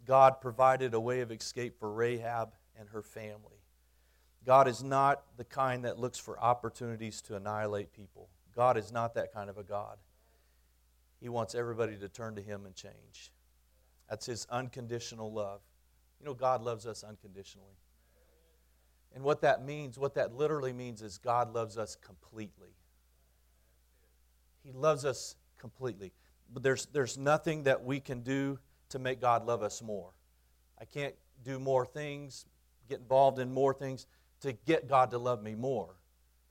God 0.07 0.41
provided 0.41 0.95
a 0.95 1.01
way 1.01 1.21
of 1.21 1.33
escape 1.33 1.79
for 1.79 1.93
Rahab 1.93 2.53
and 2.79 2.89
her 2.91 3.03
family. 3.03 3.63
God 4.45 4.69
is 4.69 4.83
not 4.83 5.23
the 5.37 5.45
kind 5.45 5.85
that 5.85 5.99
looks 5.99 6.19
for 6.19 6.39
opportunities 6.39 7.21
to 7.23 7.35
annihilate 7.35 7.93
people. 7.93 8.29
God 8.55 8.77
is 8.77 8.93
not 8.93 9.15
that 9.15 9.33
kind 9.33 9.51
of 9.51 9.59
a 9.59 9.65
God. 9.65 9.99
He 11.27 11.31
wants 11.31 11.57
everybody 11.57 11.97
to 11.97 12.09
turn 12.09 12.37
to 12.37 12.41
Him 12.41 12.67
and 12.67 12.75
change. 12.77 13.33
That's 14.09 14.27
His 14.27 14.47
unconditional 14.49 15.33
love. 15.33 15.61
You 16.21 16.27
know, 16.27 16.35
God 16.35 16.63
loves 16.63 16.87
us 16.87 17.03
unconditionally. 17.03 17.75
And 19.13 19.25
what 19.25 19.41
that 19.41 19.65
means, 19.65 19.99
what 19.99 20.15
that 20.15 20.37
literally 20.37 20.73
means, 20.73 21.03
is 21.03 21.19
God 21.19 21.53
loves 21.53 21.79
us 21.79 21.97
completely. 21.97 22.77
He 24.63 24.71
loves 24.71 25.05
us 25.05 25.35
completely. 25.59 26.13
But 26.55 26.63
there's, 26.63 26.87
there's 26.93 27.19
nothing 27.19 27.65
that 27.65 27.83
we 27.83 27.99
can 27.99 28.21
do 28.21 28.61
to 28.91 29.01
make 29.01 29.21
God 29.21 29.45
love 29.45 29.65
us 29.65 29.83
more. 29.83 30.13
I 30.81 30.85
can't 30.85 31.17
do 31.43 31.59
more 31.59 31.85
things, 31.85 32.47
get 32.89 33.01
involved 33.01 33.41
in 33.41 33.53
more 33.53 33.75
things 33.75 34.07
to 34.43 34.53
get 34.53 34.89
God 34.89 35.11
to 35.11 35.19
love 35.19 35.43
me 35.43 35.57
more. 35.57 35.97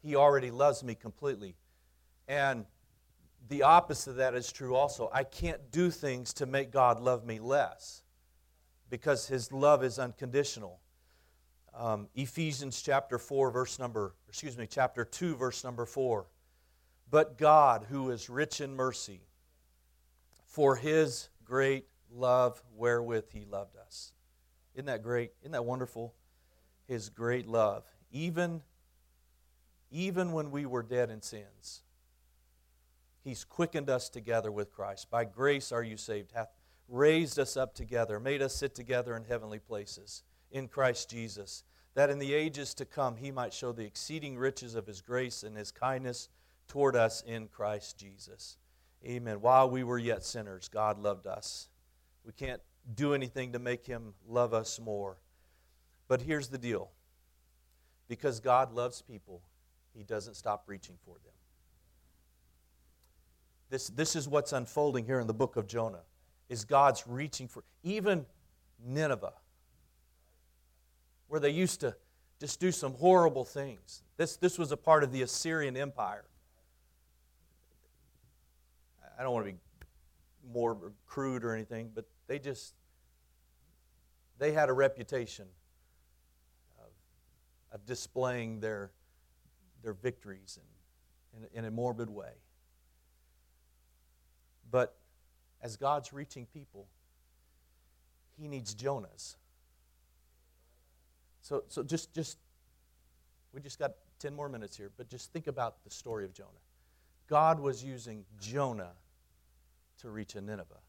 He 0.01 0.17
already 0.17 0.51
loves 0.51 0.83
me 0.83 0.95
completely. 0.95 1.55
And 2.27 2.65
the 3.47 3.63
opposite 3.63 4.11
of 4.11 4.15
that 4.17 4.35
is 4.35 4.51
true 4.51 4.75
also. 4.75 5.09
I 5.13 5.23
can't 5.23 5.71
do 5.71 5.91
things 5.91 6.33
to 6.35 6.45
make 6.45 6.71
God 6.71 6.99
love 6.99 7.25
me 7.25 7.39
less 7.39 8.03
because 8.89 9.27
his 9.27 9.51
love 9.51 9.83
is 9.83 9.99
unconditional. 9.99 10.79
Um, 11.73 12.07
Ephesians 12.15 12.81
chapter 12.81 13.17
4, 13.17 13.51
verse 13.51 13.79
number, 13.79 14.15
excuse 14.29 14.57
me, 14.57 14.67
chapter 14.67 15.03
2, 15.03 15.35
verse 15.35 15.63
number 15.63 15.85
4. 15.85 16.25
But 17.11 17.37
God, 17.37 17.85
who 17.89 18.11
is 18.11 18.29
rich 18.29 18.61
in 18.61 18.75
mercy, 18.75 19.21
for 20.45 20.75
his 20.75 21.29
great 21.43 21.85
love 22.11 22.61
wherewith 22.75 23.25
he 23.31 23.45
loved 23.45 23.75
us. 23.75 24.13
Isn't 24.73 24.85
that 24.85 25.03
great? 25.03 25.31
Isn't 25.41 25.51
that 25.51 25.65
wonderful? 25.65 26.13
His 26.87 27.09
great 27.09 27.47
love. 27.47 27.83
Even, 28.11 28.61
even 29.91 30.31
when 30.31 30.51
we 30.51 30.65
were 30.65 30.83
dead 30.83 31.09
in 31.09 31.21
sins, 31.21 31.81
He's 33.25 33.43
quickened 33.43 33.89
us 33.89 34.07
together 34.07 34.51
with 34.51 34.71
Christ. 34.71 35.09
By 35.09 35.25
grace 35.25 35.71
are 35.71 35.81
you 35.81 35.97
saved, 35.97 36.31
hath 36.33 36.51
raised 36.87 37.39
us 37.39 37.57
up 37.57 37.73
together, 37.73 38.19
made 38.19 38.43
us 38.43 38.53
sit 38.53 38.75
together 38.75 39.17
in 39.17 39.23
heavenly 39.23 39.57
places 39.57 40.21
in 40.51 40.67
Christ 40.67 41.09
Jesus, 41.09 41.63
that 41.95 42.11
in 42.11 42.19
the 42.19 42.35
ages 42.35 42.75
to 42.75 42.85
come 42.85 43.15
he 43.15 43.31
might 43.31 43.51
show 43.51 43.71
the 43.71 43.83
exceeding 43.83 44.37
riches 44.37 44.75
of 44.75 44.85
his 44.85 45.01
grace 45.01 45.41
and 45.41 45.57
his 45.57 45.71
kindness 45.71 46.29
toward 46.67 46.95
us 46.95 47.23
in 47.25 47.47
Christ 47.47 47.97
Jesus. 47.97 48.57
Amen. 49.03 49.41
While 49.41 49.71
we 49.71 49.83
were 49.83 49.97
yet 49.97 50.23
sinners, 50.23 50.67
God 50.67 50.99
loved 50.99 51.25
us. 51.25 51.69
We 52.23 52.31
can't 52.31 52.61
do 52.93 53.15
anything 53.15 53.53
to 53.53 53.59
make 53.59 53.87
him 53.87 54.13
love 54.27 54.53
us 54.53 54.79
more. 54.79 55.17
But 56.07 56.21
here's 56.21 56.49
the 56.49 56.59
deal 56.59 56.91
because 58.07 58.39
God 58.39 58.71
loves 58.71 59.01
people, 59.01 59.41
he 59.95 60.03
doesn't 60.03 60.35
stop 60.35 60.65
reaching 60.67 60.95
for 61.03 61.15
them. 61.23 61.33
This, 63.69 63.87
this 63.89 64.15
is 64.15 64.27
what's 64.27 64.53
unfolding 64.53 65.05
here 65.05 65.19
in 65.19 65.27
the 65.27 65.33
book 65.33 65.55
of 65.55 65.67
Jonah, 65.67 66.03
is 66.49 66.65
God's 66.65 67.05
reaching 67.07 67.47
for 67.47 67.63
even 67.83 68.25
Nineveh, 68.85 69.33
where 71.27 71.39
they 71.39 71.49
used 71.49 71.81
to 71.81 71.95
just 72.39 72.59
do 72.59 72.71
some 72.71 72.93
horrible 72.93 73.45
things. 73.45 74.03
This, 74.17 74.37
this 74.37 74.59
was 74.59 74.71
a 74.71 74.77
part 74.77 75.03
of 75.03 75.11
the 75.11 75.21
Assyrian 75.21 75.75
Empire. 75.75 76.25
I 79.17 79.23
don't 79.23 79.33
want 79.33 79.45
to 79.45 79.51
be 79.53 79.57
more 80.53 80.91
crude 81.07 81.43
or 81.43 81.53
anything, 81.53 81.91
but 81.93 82.05
they 82.27 82.39
just 82.39 82.73
they 84.37 84.51
had 84.51 84.69
a 84.69 84.73
reputation 84.73 85.45
of, 86.79 86.89
of 87.71 87.85
displaying 87.85 88.59
their 88.59 88.91
their 89.83 89.93
victories 89.93 90.59
in, 91.33 91.39
in, 91.39 91.59
in 91.59 91.65
a 91.65 91.71
morbid 91.71 92.09
way. 92.09 92.31
But 94.75 94.93
as 95.61 95.77
God's 95.77 96.11
reaching 96.11 96.45
people, 96.47 96.87
He 98.37 98.49
needs 98.49 98.75
Jonahs. 98.75 99.37
So, 101.41 101.63
so 101.69 101.81
just, 101.81 102.13
just, 102.13 102.37
we 103.53 103.61
just 103.61 103.79
got 103.79 103.93
10 104.19 104.35
more 104.35 104.49
minutes 104.49 104.75
here, 104.75 104.91
but 104.97 105.07
just 105.07 105.31
think 105.31 105.47
about 105.47 105.81
the 105.85 105.89
story 105.89 106.25
of 106.25 106.33
Jonah. 106.33 106.49
God 107.29 107.61
was 107.61 107.85
using 107.85 108.25
Jonah 108.37 108.91
to 110.01 110.09
reach 110.09 110.35
a 110.35 110.41
Nineveh. 110.41 110.81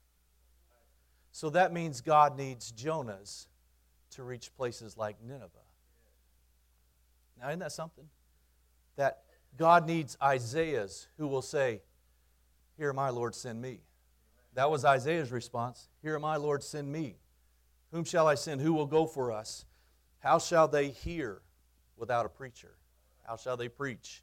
So 1.30 1.48
that 1.50 1.72
means 1.72 2.00
God 2.00 2.36
needs 2.36 2.72
Jonahs 2.72 3.46
to 4.16 4.24
reach 4.24 4.50
places 4.56 4.96
like 4.96 5.14
Nineveh. 5.22 5.46
Now, 7.40 7.50
isn't 7.50 7.60
that 7.60 7.70
something? 7.70 8.08
That 8.96 9.22
God 9.56 9.86
needs 9.86 10.18
Isaiahs 10.20 11.06
who 11.18 11.28
will 11.28 11.40
say, 11.40 11.82
Here, 12.76 12.92
my 12.92 13.10
Lord, 13.10 13.34
send 13.34 13.60
me. 13.60 13.80
That 14.54 14.70
was 14.70 14.84
Isaiah's 14.84 15.32
response. 15.32 15.88
Here, 16.02 16.18
my 16.18 16.36
Lord, 16.36 16.62
send 16.62 16.90
me. 16.90 17.16
Whom 17.92 18.04
shall 18.04 18.26
I 18.26 18.34
send? 18.34 18.60
Who 18.60 18.72
will 18.72 18.86
go 18.86 19.06
for 19.06 19.32
us? 19.32 19.64
How 20.18 20.38
shall 20.38 20.68
they 20.68 20.88
hear 20.88 21.42
without 21.96 22.26
a 22.26 22.28
preacher? 22.28 22.74
How 23.26 23.36
shall 23.36 23.56
they 23.56 23.68
preach 23.68 24.22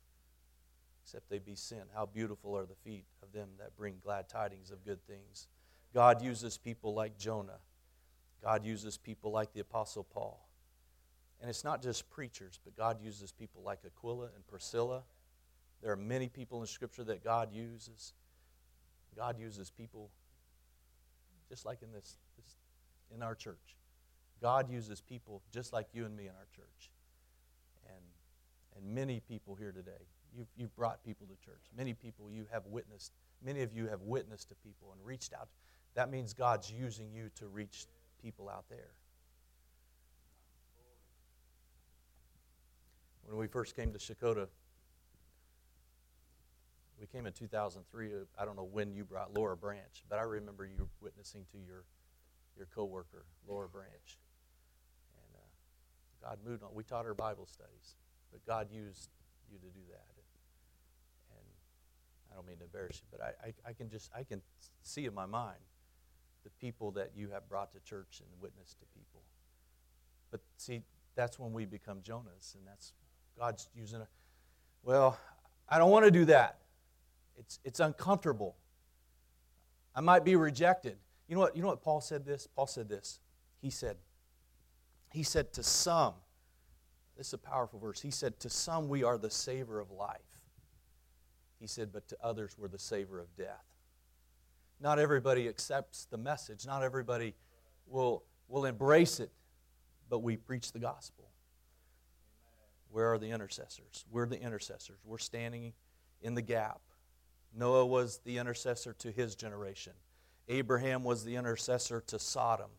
except 1.04 1.30
they 1.30 1.40
be 1.40 1.56
sent? 1.56 1.84
How 1.94 2.06
beautiful 2.06 2.58
are 2.58 2.66
the 2.66 2.76
feet 2.76 3.06
of 3.22 3.32
them 3.32 3.50
that 3.60 3.76
bring 3.76 3.96
glad 4.04 4.30
tidings 4.30 4.72
of 4.72 4.86
good 4.86 5.06
things. 5.06 5.48
God 5.94 6.22
uses 6.22 6.58
people 6.58 6.94
like 6.94 7.18
Jonah. 7.18 7.60
God 8.42 8.66
uses 8.66 8.98
people 8.98 9.32
like 9.32 9.54
the 9.54 9.60
Apostle 9.60 10.04
Paul. 10.04 10.48
And 11.42 11.50
it's 11.50 11.64
not 11.64 11.82
just 11.82 12.10
preachers, 12.10 12.60
but 12.64 12.76
God 12.76 13.02
uses 13.02 13.32
people 13.32 13.62
like 13.64 13.80
Aquila 13.86 14.30
and 14.36 14.48
Priscilla. 14.48 15.04
There 15.82 15.92
are 15.92 15.98
many 15.98 16.30
people 16.30 16.62
in 16.62 16.68
Scripture 16.68 17.04
that 17.06 17.24
God 17.24 17.54
uses. 17.54 18.14
God 19.16 19.40
uses 19.40 19.70
people 19.70 20.10
just 21.50 21.66
like 21.66 21.82
in 21.82 21.92
this, 21.92 22.18
this 22.38 22.56
in 23.14 23.22
our 23.22 23.36
church. 23.36 23.78
God 24.42 24.70
uses 24.70 25.02
people 25.02 25.42
just 25.52 25.72
like 25.72 25.88
you 25.94 26.06
and 26.06 26.16
me 26.16 26.24
in 26.24 26.32
our 26.32 26.48
church. 26.56 26.92
And, 27.88 28.04
and 28.76 28.96
many 28.96 29.20
people 29.20 29.56
here 29.56 29.72
today. 29.72 30.08
You've, 30.36 30.48
you've 30.58 30.76
brought 30.76 31.04
people 31.04 31.28
to 31.28 31.46
church. 31.46 31.62
Many 31.78 31.94
people 31.94 32.30
you 32.32 32.46
have 32.52 32.66
witnessed. 32.66 33.12
Many 33.44 33.62
of 33.62 33.74
you 33.74 33.88
have 33.88 34.02
witnessed 34.02 34.50
to 34.50 34.56
people 34.56 34.94
and 34.94 35.06
reached 35.06 35.34
out. 35.34 35.48
That 35.96 36.10
means 36.10 36.34
God's 36.34 36.72
using 36.72 37.12
you 37.14 37.30
to 37.36 37.48
reach 37.48 37.86
people 38.22 38.50
out 38.50 38.66
there. 38.70 38.92
When 43.26 43.38
we 43.38 43.48
first 43.48 43.76
came 43.76 43.94
to 43.94 44.00
Shakota, 44.00 44.48
we 47.00 47.08
came 47.08 47.26
in 47.26 47.34
2003. 47.34 48.10
I 48.38 48.46
don't 48.46 48.56
know 48.56 48.68
when 48.72 48.94
you 48.94 49.04
brought 49.04 49.34
Laura 49.34 49.58
Branch, 49.58 50.04
but 50.10 50.20
I 50.20 50.24
remember 50.24 50.66
you 50.66 50.88
witnessing 51.02 51.46
to 51.52 51.58
your 51.58 51.84
your 52.58 52.68
coworker, 52.68 53.26
Laura 53.48 53.68
Branch. 53.68 54.20
And 55.16 55.36
uh, 55.36 56.30
God 56.30 56.40
moved 56.46 56.64
on. 56.64 56.70
We 56.74 56.84
taught 56.84 57.06
her 57.06 57.14
Bible 57.14 57.46
studies, 57.46 57.96
but 58.32 58.46
God 58.46 58.68
used 58.72 59.10
you 59.52 59.58
to 59.58 59.66
do 59.66 59.82
that. 59.90 60.14
And, 60.16 61.40
and 61.40 61.48
I 62.32 62.36
don't 62.36 62.48
mean 62.48 62.58
to 62.58 62.64
embarrass 62.64 63.02
you, 63.02 63.08
but 63.12 63.22
I, 63.22 63.48
I, 63.48 63.70
I, 63.70 63.74
can 63.74 63.90
just 63.90 64.12
I 64.16 64.24
can 64.24 64.42
see 64.84 65.06
in 65.06 65.14
my 65.14 65.26
mind 65.26 65.60
the 66.44 66.50
people 66.62 66.92
that 66.92 67.12
you 67.16 67.30
have 67.30 67.48
brought 67.48 67.72
to 67.74 67.80
church 67.80 68.22
and 68.22 68.30
witnessed 68.42 68.80
to 68.80 68.86
people. 68.94 69.22
But 70.32 70.42
see, 70.58 70.82
that's 71.16 71.40
when 71.40 71.54
we 71.54 71.66
become 71.66 72.00
Jonahs, 72.00 72.56
and 72.56 72.66
that's 72.68 72.94
God's 73.38 73.70
using 73.76 74.02
it. 74.02 74.08
Well, 74.84 75.18
I 75.70 75.78
don't 75.78 75.92
want 75.92 76.06
to 76.06 76.12
do 76.12 76.26
that. 76.26 76.60
It's, 77.38 77.60
it's 77.64 77.80
uncomfortable. 77.80 78.56
I 79.96 80.02
might 80.02 80.24
be 80.24 80.36
rejected. 80.36 80.98
You 81.28 81.36
know 81.36 81.42
what, 81.42 81.56
you 81.56 81.62
know 81.62 81.70
what 81.70 81.82
Paul 81.82 82.02
said 82.02 82.26
this? 82.26 82.48
Paul 82.48 82.68
said 82.68 82.90
this. 82.90 83.20
He 83.62 83.70
said, 83.70 83.98
he 85.12 85.24
said, 85.24 85.54
to 85.54 85.64
some, 85.64 86.14
this 87.18 87.28
is 87.28 87.34
a 87.34 87.38
powerful 87.38 87.80
verse. 87.80 88.02
He 88.02 88.12
said, 88.12 88.40
to 88.40 88.50
some 88.50 88.90
we 88.90 89.04
are 89.04 89.18
the 89.18 89.30
savor 89.30 89.80
of 89.80 89.92
life. 89.92 90.20
He 91.60 91.68
said, 91.68 91.94
but 91.94 92.08
to 92.10 92.18
others 92.22 92.56
we're 92.58 92.68
the 92.68 92.80
savor 92.80 93.20
of 93.20 93.34
death. 93.36 93.64
Not 94.82 95.00
everybody 95.00 95.48
accepts 95.48 96.06
the 96.10 96.18
message. 96.18 96.66
Not 96.66 96.84
everybody 96.84 97.36
will, 97.86 98.24
will 98.48 98.66
embrace 98.66 99.20
it, 99.20 99.32
but 100.10 100.20
we 100.20 100.36
preach 100.36 100.72
the 100.72 100.80
gospel. 100.80 101.30
Where 102.90 103.14
are 103.14 103.18
the 103.18 103.30
intercessors? 103.30 104.06
We're 104.12 104.26
the 104.26 104.42
intercessors. 104.42 105.00
We're 105.06 105.20
standing 105.20 105.74
in 106.22 106.36
the 106.36 106.42
gap. 106.42 106.82
Noah 107.56 107.86
was 107.86 108.20
the 108.26 108.38
intercessor 108.38 108.94
to 108.94 109.12
his 109.12 109.36
generation. 109.36 109.94
Abraham 110.50 111.04
was 111.04 111.24
the 111.24 111.36
intercessor 111.36 112.02
to 112.08 112.20
Sodom. 112.20 112.70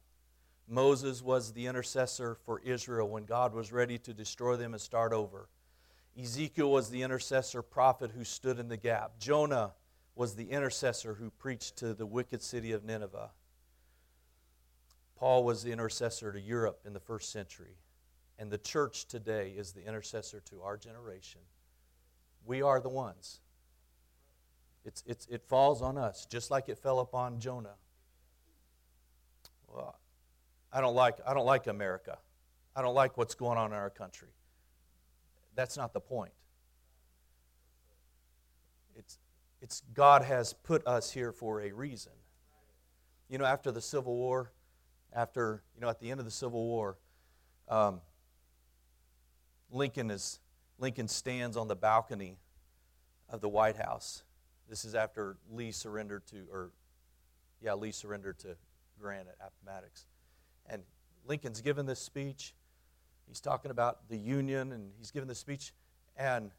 Moses 0.69 1.23
was 1.23 1.53
the 1.53 1.67
intercessor 1.67 2.35
for 2.35 2.61
Israel 2.61 3.09
when 3.09 3.25
God 3.25 3.55
was 3.55 3.73
ready 3.73 3.99
to 3.99 4.15
destroy 4.15 4.57
them 4.57 4.73
and 4.73 4.81
start 4.81 5.13
over. 5.13 5.49
Ezekiel 6.21 6.71
was 6.71 6.91
the 6.91 7.03
intercessor 7.03 7.63
prophet 7.63 8.13
who 8.13 8.25
stood 8.25 8.59
in 8.59 8.69
the 8.69 8.77
gap. 8.77 9.19
Jonah 9.19 9.73
was 10.15 10.35
the 10.35 10.51
intercessor 10.51 11.15
who 11.15 11.31
preached 11.31 11.77
to 11.79 11.93
the 11.93 12.07
wicked 12.07 12.43
city 12.43 12.73
of 12.73 12.85
Nineveh. 12.85 13.31
Paul 15.17 15.45
was 15.45 15.63
the 15.63 15.73
intercessor 15.73 16.33
to 16.33 16.41
Europe 16.41 16.81
in 16.85 16.93
the 16.93 17.01
first 17.01 17.31
century. 17.31 17.77
And 18.39 18.51
the 18.51 18.59
church 18.59 19.07
today 19.07 19.55
is 19.57 19.73
the 19.73 19.87
intercessor 19.87 20.41
to 20.51 20.63
our 20.63 20.77
generation. 20.77 21.41
We 22.45 22.63
are 22.63 22.81
the 22.81 22.89
ones. 22.89 23.41
It's, 24.85 25.03
it's, 25.07 25.27
it 25.31 25.43
falls 25.43 25.81
on 25.81 25.97
us, 25.97 26.27
just 26.27 26.51
like 26.51 26.69
it 26.69 26.79
fell 26.79 27.01
upon 27.01 27.41
Jonah. 27.41 27.77
Well, 29.67 29.99
I 30.73 30.81
don't 30.81 30.95
like, 30.95 31.17
I 31.27 31.35
don't 31.35 31.47
like 31.47 31.67
America. 31.67 32.19
I 32.77 32.83
don't 32.83 32.95
like 32.95 33.17
what's 33.17 33.35
going 33.35 33.57
on 33.57 33.73
in 33.73 33.77
our 33.77 33.91
country. 33.91 34.29
That's 35.55 35.77
not 35.77 35.93
the 35.93 36.01
point. 36.01 36.33
It's, 38.97 39.19
it's 39.63 39.83
God 39.95 40.23
has 40.23 40.53
put 40.53 40.87
us 40.87 41.11
here 41.11 41.33
for 41.33 41.61
a 41.63 41.73
reason. 41.73 42.13
You 43.29 43.39
know, 43.39 43.45
after 43.45 43.73
the 43.73 43.81
Civil 43.81 44.15
War, 44.15 44.53
after, 45.13 45.63
you 45.75 45.81
know, 45.81 45.89
at 45.89 46.01
the 46.01 46.11
end 46.11 46.21
of 46.21 46.27
the 46.27 46.33
Civil 46.33 46.63
War, 46.63 46.99
um, 47.69 48.01
Lincoln 49.71 50.11
is 50.11 50.41
Lincoln 50.79 51.09
stands 51.09 51.57
on 51.57 51.69
the 51.69 51.77
balcony 51.77 52.37
of 53.29 53.41
the 53.41 53.49
White 53.49 53.77
House 53.77 54.25
this 54.69 54.85
is 54.85 54.95
after 54.95 55.37
Lee 55.51 55.73
surrendered 55.73 56.27
to, 56.29 56.47
or 56.51 56.71
yeah, 57.61 57.75
Lee 57.75 57.93
surrendered 57.93 58.39
to 58.41 58.57
Grant 59.01 59.29
at 59.29 59.53
Appomattox. 59.63 60.07
And 60.67 60.83
Lincoln's 61.27 61.61
given 61.61 61.87
this 61.87 62.01
speech. 62.01 62.55
He's 63.27 63.41
talking 63.41 63.71
about 63.71 64.09
the 64.09 64.17
Union, 64.17 64.73
and 64.73 64.91
he's 64.99 65.11
given 65.11 65.29
this 65.29 65.39
speech. 65.39 65.73
And 66.17 66.51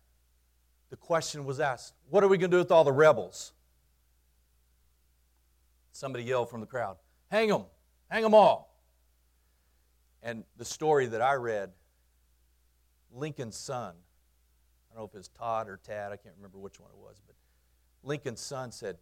the 0.89 0.97
question 0.97 1.45
was 1.45 1.59
asked 1.59 1.93
What 2.09 2.23
are 2.23 2.27
we 2.27 2.37
going 2.37 2.51
to 2.51 2.57
do 2.57 2.59
with 2.59 2.71
all 2.71 2.83
the 2.83 2.91
rebels? 2.91 3.53
Somebody 5.91 6.25
yelled 6.25 6.49
from 6.49 6.59
the 6.59 6.67
crowd, 6.67 6.97
Hang 7.29 7.49
them, 7.49 7.65
hang 8.09 8.23
them 8.23 8.33
all. 8.33 8.75
And 10.21 10.43
the 10.57 10.65
story 10.65 11.05
that 11.07 11.21
I 11.21 11.35
read, 11.35 11.71
Lincoln's 13.13 13.55
son, 13.55 13.93
I 14.91 14.95
don't 14.95 15.01
know 15.01 15.05
if 15.05 15.15
it's 15.15 15.27
Todd 15.29 15.69
or 15.69 15.79
Tad, 15.83 16.11
I 16.11 16.17
can't 16.17 16.35
remember 16.35 16.57
which 16.57 16.79
one 16.79 16.89
it 16.89 16.97
was, 16.97 17.21
but 17.25 17.35
Lincoln's 18.05 18.39
son 18.39 18.71
said, 18.71 18.97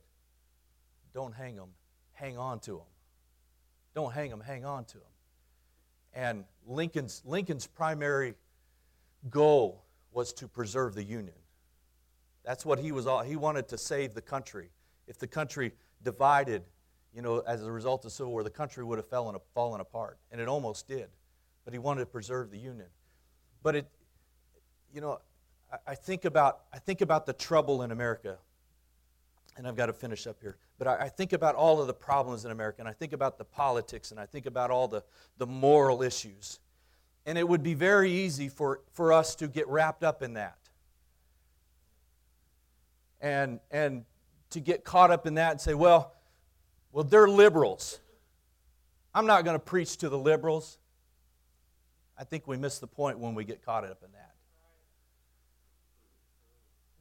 Don't 1.13 1.35
hang 1.35 1.55
them, 1.55 1.69
hang 2.13 2.37
on 2.37 2.59
to 2.61 2.71
them. 2.71 2.87
Don't 3.93 4.13
hang 4.13 4.29
them, 4.29 4.41
hang 4.41 4.65
on 4.65 4.85
to 4.85 4.93
them. 4.93 5.07
And 6.13 6.45
Lincoln's, 6.65 7.21
Lincoln's 7.25 7.67
primary 7.67 8.33
goal 9.29 9.83
was 10.11 10.33
to 10.33 10.47
preserve 10.47 10.95
the 10.95 11.03
Union. 11.03 11.35
That's 12.43 12.65
what 12.65 12.79
he 12.79 12.91
was 12.91 13.07
all, 13.07 13.21
he 13.21 13.35
wanted 13.35 13.67
to 13.69 13.77
save 13.77 14.13
the 14.13 14.21
country. 14.21 14.69
If 15.07 15.17
the 15.17 15.27
country 15.27 15.73
divided, 16.03 16.63
you 17.13 17.21
know, 17.21 17.39
as 17.39 17.63
a 17.63 17.71
result 17.71 18.01
of 18.01 18.11
the 18.11 18.15
Civil 18.15 18.31
War, 18.31 18.43
the 18.43 18.49
country 18.49 18.83
would 18.83 18.97
have 18.97 19.07
fallen, 19.07 19.35
fallen 19.53 19.81
apart. 19.81 20.17
And 20.31 20.39
it 20.39 20.47
almost 20.47 20.87
did. 20.87 21.07
But 21.65 21.73
he 21.73 21.79
wanted 21.79 22.01
to 22.01 22.05
preserve 22.05 22.51
the 22.51 22.57
Union. 22.57 22.87
But 23.61 23.75
it, 23.75 23.87
you 24.93 25.01
know, 25.01 25.19
I, 25.71 25.91
I 25.91 25.95
think 25.95 26.25
about, 26.25 26.61
I 26.73 26.79
think 26.79 27.01
about 27.01 27.25
the 27.25 27.33
trouble 27.33 27.81
in 27.83 27.91
America 27.91 28.37
and 29.57 29.67
I've 29.67 29.75
got 29.75 29.87
to 29.87 29.93
finish 29.93 30.27
up 30.27 30.37
here. 30.41 30.57
But 30.77 30.87
I, 30.87 30.95
I, 31.05 31.09
think 31.09 31.33
about 31.33 31.55
all 31.55 31.79
of 31.79 31.87
the 31.87 31.93
problems 31.93 32.45
in 32.45 32.51
America, 32.51 32.77
and 32.79 32.87
I 32.87 32.93
think 32.93 33.13
about 33.13 33.37
the 33.37 33.45
politics, 33.45 34.11
and 34.11 34.19
I 34.19 34.25
think 34.25 34.45
about 34.45 34.71
all 34.71 34.87
the, 34.87 35.03
the 35.37 35.45
moral 35.45 36.01
issues. 36.01 36.59
And 37.25 37.37
it 37.37 37.47
would 37.47 37.63
be 37.63 37.73
very 37.73 38.11
easy 38.11 38.49
for, 38.49 38.81
for 38.91 39.13
us 39.13 39.35
to 39.35 39.47
get 39.47 39.67
wrapped 39.67 40.03
up 40.03 40.21
in 40.21 40.33
that. 40.33 40.57
And, 43.21 43.59
and 43.71 44.03
to 44.49 44.59
get 44.59 44.83
caught 44.83 45.11
up 45.11 45.25
in 45.25 45.35
that 45.35 45.51
and 45.51 45.61
say, 45.61 45.73
well, 45.73 46.13
well, 46.91 47.03
they're 47.03 47.27
liberals. 47.27 47.99
I'm 49.15 49.25
not 49.25 49.45
going 49.45 49.55
to 49.55 49.63
preach 49.63 49.97
to 49.97 50.09
the 50.09 50.17
liberals. 50.17 50.77
I 52.17 52.23
think 52.23 52.47
we 52.47 52.57
miss 52.57 52.79
the 52.79 52.87
point 52.87 53.19
when 53.19 53.35
we 53.35 53.45
get 53.45 53.63
caught 53.63 53.83
up 53.83 54.03
in 54.03 54.11
that. 54.11 54.33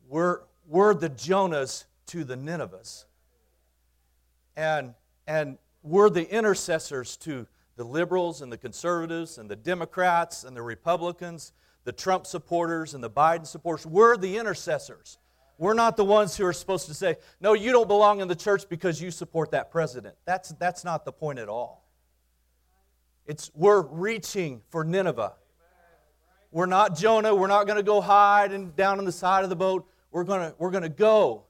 We're, 0.09 0.41
we're 0.69 0.95
the 0.95 1.11
Jonahs 1.11 1.85
to 2.07 2.25
the 2.25 2.37
Ninevehs. 2.37 3.05
And, 4.57 4.95
and 5.27 5.59
we're 5.83 6.11
the 6.11 6.31
intercessors 6.31 7.17
to 7.19 7.47
the 7.77 7.85
liberals 7.85 8.43
and 8.43 8.53
the 8.53 8.59
conservatives 8.59 9.38
and 9.38 9.51
the 9.51 9.57
Democrats 9.57 10.45
and 10.45 10.57
the 10.57 10.62
Republicans, 10.62 11.53
the 11.85 11.93
Trump 11.93 12.27
supporters 12.27 12.95
and 12.95 13.03
the 13.03 13.11
Biden 13.11 13.47
supporters. 13.47 13.87
We're 13.87 14.17
the 14.17 14.37
intercessors. 14.37 15.19
We're 15.59 15.75
not 15.75 15.97
the 15.97 16.05
ones 16.05 16.37
who 16.37 16.45
are 16.45 16.53
supposed 16.53 16.87
to 16.88 16.95
say, 16.95 17.17
no, 17.41 17.53
you 17.53 17.73
don't 17.73 17.88
belong 17.88 18.21
in 18.21 18.29
the 18.29 18.35
church 18.35 18.69
because 18.69 19.01
you 19.01 19.11
support 19.11 19.53
that 19.53 19.71
president. 19.71 20.17
That's, 20.25 20.51
that's 20.51 20.85
not 20.85 21.05
the 21.05 21.12
point 21.12 21.38
at 21.38 21.49
all. 21.49 21.88
It's 23.27 23.51
we're 23.55 23.83
reaching 23.83 24.61
for 24.71 24.85
Nineveh. 24.85 25.35
We're 26.51 26.67
not 26.67 26.97
Jonah. 26.97 27.35
We're 27.35 27.47
not 27.47 27.67
going 27.67 27.77
to 27.77 27.83
go 27.83 28.01
hide 28.01 28.53
and 28.53 28.75
down 28.77 28.99
on 28.99 29.05
the 29.05 29.12
side 29.12 29.45
of 29.45 29.51
the 29.51 29.57
boat. 29.57 29.87
We're 30.11 30.25
going 30.25 30.51
to, 30.51 30.55
we're 30.59 30.71
going 30.71 30.83
to 30.83 30.88
go 30.88 31.45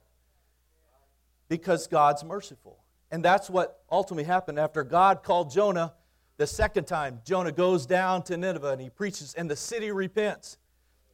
because 1.53 1.85
God's 1.85 2.23
merciful. 2.23 2.79
And 3.11 3.23
that's 3.23 3.47
what 3.47 3.83
ultimately 3.91 4.23
happened 4.23 4.57
after 4.57 4.83
God 4.83 5.21
called 5.21 5.51
Jonah 5.51 5.93
the 6.37 6.47
second 6.47 6.85
time. 6.85 7.21
Jonah 7.23 7.51
goes 7.51 7.85
down 7.85 8.23
to 8.23 8.37
Nineveh 8.37 8.71
and 8.71 8.81
he 8.81 8.89
preaches, 8.89 9.35
and 9.35 9.47
the 9.47 9.55
city 9.55 9.91
repents. 9.91 10.57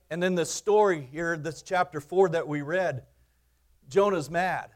And 0.10 0.23
then 0.23 0.36
the 0.36 0.45
story 0.45 1.10
here, 1.12 1.36
this 1.36 1.62
chapter 1.62 1.99
4 1.99 2.30
that 2.30 2.47
we 2.47 2.62
read, 2.62 3.04
Jonah's 3.89 4.30
mad. 4.30 4.69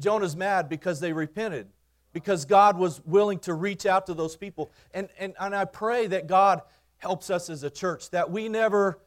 Jonah's 0.00 0.34
mad 0.34 0.68
because 0.68 0.98
they 0.98 1.12
repented, 1.12 1.68
because 2.12 2.44
God 2.44 2.76
was 2.76 3.00
willing 3.06 3.38
to 3.40 3.54
reach 3.54 3.86
out 3.86 4.06
to 4.06 4.14
those 4.14 4.36
people. 4.36 4.72
And, 4.92 5.08
and, 5.20 5.34
and 5.38 5.54
I 5.54 5.66
pray 5.66 6.08
that 6.08 6.26
God 6.26 6.62
helps 6.96 7.30
us 7.30 7.48
as 7.48 7.62
a 7.62 7.70
church, 7.70 8.10
that 8.10 8.28
we 8.28 8.48
never, 8.48 8.98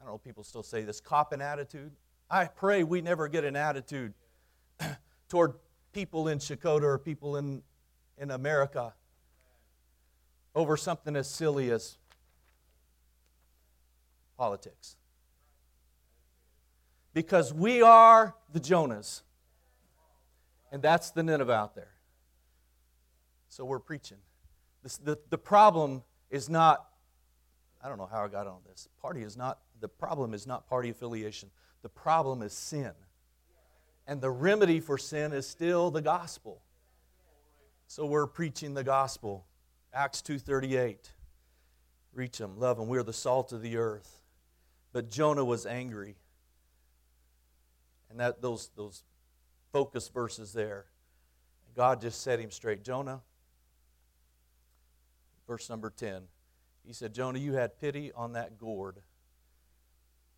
I 0.00 0.04
don't 0.04 0.14
know, 0.14 0.18
people 0.18 0.44
still 0.44 0.62
say 0.62 0.80
this, 0.80 0.98
cop 0.98 1.34
an 1.34 1.42
attitude. 1.42 1.92
I 2.30 2.46
pray 2.46 2.84
we 2.84 3.02
never 3.02 3.28
get 3.28 3.44
an 3.44 3.54
attitude 3.54 4.14
toward 5.28 5.54
people 5.92 6.28
in 6.28 6.38
Shakota 6.38 6.82
or 6.82 6.98
people 6.98 7.36
in, 7.36 7.62
in 8.18 8.30
America 8.30 8.94
over 10.54 10.76
something 10.76 11.16
as 11.16 11.28
silly 11.28 11.70
as 11.70 11.96
politics. 14.36 14.96
Because 17.14 17.52
we 17.52 17.82
are 17.82 18.34
the 18.52 18.60
Jonahs. 18.60 19.22
And 20.70 20.82
that's 20.82 21.10
the 21.10 21.22
Nineveh 21.22 21.52
out 21.52 21.74
there. 21.74 21.92
So 23.48 23.64
we're 23.64 23.78
preaching. 23.78 24.16
The, 25.04 25.18
the 25.28 25.38
problem 25.38 26.02
is 26.30 26.48
not, 26.48 26.86
I 27.84 27.88
don't 27.88 27.98
know 27.98 28.08
how 28.10 28.24
I 28.24 28.28
got 28.28 28.46
on 28.46 28.60
this. 28.66 28.88
Party 29.00 29.20
is 29.20 29.36
not, 29.36 29.58
the 29.80 29.88
problem 29.88 30.32
is 30.32 30.46
not 30.46 30.66
party 30.66 30.88
affiliation. 30.88 31.50
The 31.82 31.90
problem 31.90 32.40
is 32.40 32.54
sin 32.54 32.92
and 34.06 34.20
the 34.20 34.30
remedy 34.30 34.80
for 34.80 34.98
sin 34.98 35.32
is 35.32 35.46
still 35.46 35.90
the 35.90 36.02
gospel. 36.02 36.62
So 37.86 38.06
we're 38.06 38.26
preaching 38.26 38.74
the 38.74 38.84
gospel. 38.84 39.46
Acts 39.92 40.22
2:38. 40.22 41.12
Reach 42.12 42.38
them, 42.38 42.58
love 42.58 42.76
them. 42.76 42.88
We're 42.88 43.02
the 43.02 43.12
salt 43.12 43.52
of 43.52 43.62
the 43.62 43.76
earth. 43.76 44.22
But 44.92 45.10
Jonah 45.10 45.44
was 45.44 45.66
angry. 45.66 46.16
And 48.10 48.20
that 48.20 48.42
those 48.42 48.68
those 48.76 49.04
focus 49.72 50.08
verses 50.08 50.52
there. 50.52 50.86
God 51.74 52.02
just 52.02 52.20
set 52.20 52.38
him 52.38 52.50
straight. 52.50 52.84
Jonah, 52.84 53.22
verse 55.46 55.70
number 55.70 55.88
10. 55.88 56.24
He 56.84 56.92
said, 56.92 57.14
Jonah, 57.14 57.38
you 57.38 57.54
had 57.54 57.78
pity 57.78 58.12
on 58.12 58.32
that 58.32 58.58
gourd, 58.58 59.00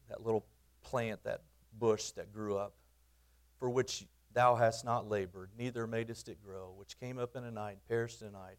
that 0.08 0.22
little 0.22 0.46
plant, 0.82 1.24
that 1.24 1.42
bush 1.76 2.10
that 2.12 2.32
grew 2.32 2.56
up 2.56 2.74
for 3.64 3.70
which 3.70 4.04
thou 4.34 4.56
hast 4.56 4.84
not 4.84 5.08
labored, 5.08 5.48
neither 5.56 5.86
madest 5.86 6.28
it 6.28 6.36
grow, 6.44 6.74
which 6.76 7.00
came 7.00 7.18
up 7.18 7.34
in 7.34 7.44
a 7.44 7.50
night, 7.50 7.78
perished 7.88 8.20
in 8.20 8.28
a 8.28 8.30
night. 8.30 8.58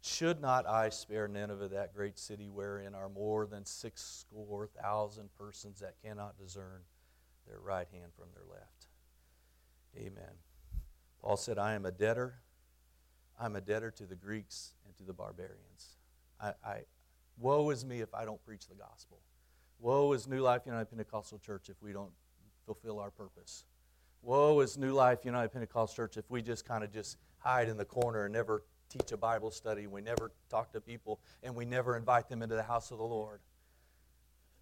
Should 0.00 0.40
not 0.40 0.64
I 0.64 0.90
spare 0.90 1.26
Nineveh, 1.26 1.70
that 1.70 1.92
great 1.92 2.20
city 2.20 2.48
wherein 2.48 2.94
are 2.94 3.08
more 3.08 3.48
than 3.48 3.66
six 3.66 4.00
score 4.00 4.68
thousand 4.80 5.30
persons 5.36 5.80
that 5.80 5.96
cannot 6.04 6.38
discern 6.38 6.82
their 7.48 7.58
right 7.58 7.88
hand 7.92 8.12
from 8.16 8.26
their 8.32 8.44
left? 8.48 8.86
Amen. 9.96 10.38
Paul 11.20 11.36
said, 11.36 11.58
I 11.58 11.74
am 11.74 11.84
a 11.84 11.90
debtor. 11.90 12.34
I'm 13.40 13.56
a 13.56 13.60
debtor 13.60 13.90
to 13.90 14.06
the 14.06 14.14
Greeks 14.14 14.74
and 14.86 14.96
to 14.98 15.02
the 15.02 15.12
barbarians. 15.12 15.96
I, 16.40 16.52
I, 16.64 16.80
woe 17.40 17.70
is 17.70 17.84
me 17.84 18.02
if 18.02 18.14
I 18.14 18.24
don't 18.24 18.44
preach 18.46 18.68
the 18.68 18.76
gospel. 18.76 19.18
Woe 19.80 20.12
is 20.12 20.28
New 20.28 20.42
Life 20.42 20.62
United 20.64 20.90
Pentecostal 20.90 21.40
Church 21.40 21.68
if 21.70 21.82
we 21.82 21.92
don't 21.92 22.12
fulfill 22.66 23.00
our 23.00 23.10
purpose. 23.10 23.64
Woe 24.24 24.60
is 24.60 24.78
New 24.78 24.92
Life 24.92 25.26
United 25.26 25.52
Pentecost 25.52 25.94
Church 25.94 26.16
if 26.16 26.30
we 26.30 26.40
just 26.40 26.64
kind 26.64 26.82
of 26.82 26.90
just 26.90 27.18
hide 27.40 27.68
in 27.68 27.76
the 27.76 27.84
corner 27.84 28.24
and 28.24 28.32
never 28.32 28.62
teach 28.88 29.12
a 29.12 29.18
Bible 29.18 29.50
study, 29.50 29.86
we 29.86 30.00
never 30.00 30.32
talk 30.48 30.72
to 30.72 30.80
people, 30.80 31.20
and 31.42 31.54
we 31.54 31.66
never 31.66 31.94
invite 31.94 32.30
them 32.30 32.40
into 32.40 32.54
the 32.54 32.62
house 32.62 32.90
of 32.90 32.96
the 32.96 33.04
Lord. 33.04 33.40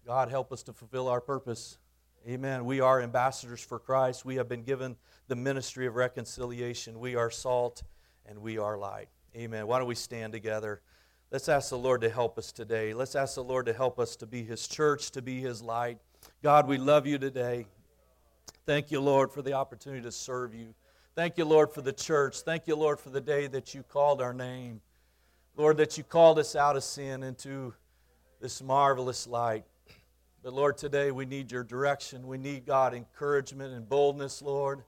God 0.05 0.29
help 0.29 0.51
us 0.51 0.63
to 0.63 0.73
fulfill 0.73 1.07
our 1.07 1.21
purpose. 1.21 1.77
Amen. 2.27 2.65
We 2.65 2.81
are 2.81 3.01
ambassadors 3.01 3.61
for 3.61 3.79
Christ. 3.79 4.25
We 4.25 4.35
have 4.35 4.49
been 4.49 4.63
given 4.63 4.97
the 5.29 5.35
ministry 5.37 5.87
of 5.87 5.95
reconciliation. 5.95 6.99
We 6.99 7.15
are 7.15 7.31
salt 7.31 7.83
and 8.25 8.39
we 8.39 8.57
are 8.57 8.77
light. 8.77 9.07
Amen. 9.33 9.65
Why 9.65 9.79
don't 9.79 9.87
we 9.87 9.95
stand 9.95 10.33
together? 10.33 10.81
Let's 11.31 11.47
ask 11.47 11.69
the 11.69 11.77
Lord 11.77 12.01
to 12.01 12.09
help 12.09 12.37
us 12.37 12.51
today. 12.51 12.93
Let's 12.93 13.15
ask 13.15 13.35
the 13.35 13.43
Lord 13.43 13.65
to 13.67 13.73
help 13.73 13.97
us 13.97 14.17
to 14.17 14.25
be 14.25 14.43
His 14.43 14.67
church, 14.67 15.11
to 15.11 15.21
be 15.21 15.39
His 15.39 15.61
light. 15.61 15.99
God, 16.41 16.67
we 16.67 16.77
love 16.77 17.07
you 17.07 17.17
today. 17.17 17.65
Thank 18.65 18.91
you, 18.91 19.01
Lord, 19.01 19.31
for 19.31 19.41
the 19.41 19.53
opportunity 19.53 20.01
to 20.03 20.11
serve 20.11 20.53
you. 20.55 20.73
Thank 21.15 21.37
you, 21.37 21.45
Lord, 21.45 21.71
for 21.71 21.81
the 21.81 21.91
church. 21.91 22.41
Thank 22.41 22.65
you, 22.65 22.75
Lord, 22.75 22.99
for 22.99 23.09
the 23.09 23.21
day 23.21 23.47
that 23.47 23.73
you 23.73 23.83
called 23.83 24.21
our 24.21 24.33
name. 24.33 24.79
Lord, 25.55 25.77
that 25.77 25.97
you 25.97 26.03
called 26.03 26.39
us 26.39 26.55
out 26.55 26.77
of 26.77 26.83
sin 26.83 27.23
into 27.23 27.73
this 28.39 28.63
marvelous 28.63 29.27
light. 29.27 29.65
But 30.41 30.53
Lord, 30.53 30.77
today 30.77 31.11
we 31.11 31.25
need 31.25 31.51
your 31.51 31.63
direction. 31.63 32.25
We 32.25 32.37
need, 32.37 32.65
God, 32.65 32.93
encouragement 32.93 33.73
and 33.73 33.87
boldness, 33.87 34.41
Lord. 34.41 34.83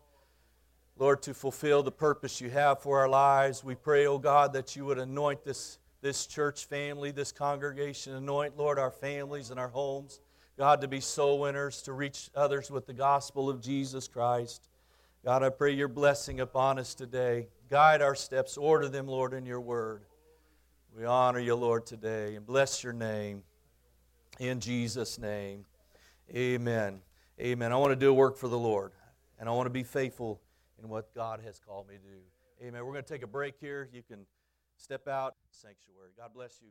Lord, 0.97 1.21
to 1.23 1.33
fulfill 1.33 1.83
the 1.83 1.91
purpose 1.91 2.39
you 2.39 2.49
have 2.49 2.81
for 2.81 2.99
our 2.99 3.09
lives. 3.09 3.63
We 3.63 3.75
pray, 3.75 4.07
oh 4.07 4.17
God, 4.17 4.53
that 4.53 4.75
you 4.75 4.85
would 4.85 4.97
anoint 4.97 5.43
this, 5.43 5.79
this 6.01 6.25
church 6.25 6.65
family, 6.65 7.11
this 7.11 7.33
congregation. 7.33 8.15
Anoint, 8.15 8.57
Lord, 8.57 8.79
our 8.79 8.91
families 8.91 9.51
and 9.51 9.59
our 9.59 9.67
homes. 9.67 10.21
God, 10.57 10.79
to 10.81 10.87
be 10.87 11.01
soul 11.01 11.39
winners, 11.39 11.81
to 11.81 11.91
reach 11.91 12.29
others 12.33 12.71
with 12.71 12.87
the 12.87 12.93
gospel 12.93 13.49
of 13.49 13.61
Jesus 13.61 14.07
Christ. 14.07 14.69
God, 15.23 15.43
I 15.43 15.49
pray 15.49 15.73
your 15.73 15.89
blessing 15.89 16.39
upon 16.39 16.79
us 16.79 16.95
today. 16.95 17.49
Guide 17.69 18.01
our 18.01 18.15
steps, 18.15 18.57
order 18.57 18.87
them, 18.87 19.05
Lord, 19.05 19.33
in 19.33 19.45
your 19.45 19.59
word. 19.59 20.03
We 20.97 21.03
honor 21.03 21.39
you, 21.39 21.55
Lord, 21.55 21.85
today 21.85 22.35
and 22.35 22.45
bless 22.45 22.85
your 22.85 22.93
name. 22.93 23.43
In 24.39 24.61
Jesus' 24.61 25.19
name, 25.19 25.65
amen. 26.33 27.01
Amen. 27.37 27.73
I 27.73 27.75
want 27.75 27.91
to 27.91 27.97
do 27.97 28.13
work 28.13 28.37
for 28.37 28.47
the 28.47 28.57
Lord, 28.57 28.93
and 29.39 29.49
I 29.49 29.51
want 29.51 29.65
to 29.65 29.71
be 29.71 29.83
faithful 29.83 30.39
in 30.81 30.87
what 30.87 31.13
God 31.13 31.41
has 31.43 31.59
called 31.59 31.89
me 31.89 31.95
to 31.95 32.01
do. 32.01 32.65
Amen. 32.65 32.85
We're 32.85 32.93
going 32.93 33.03
to 33.03 33.13
take 33.13 33.23
a 33.23 33.27
break 33.27 33.55
here. 33.59 33.89
You 33.91 34.03
can 34.03 34.25
step 34.77 35.09
out, 35.09 35.35
sanctuary. 35.51 36.11
God 36.17 36.29
bless 36.33 36.59
you. 36.61 36.63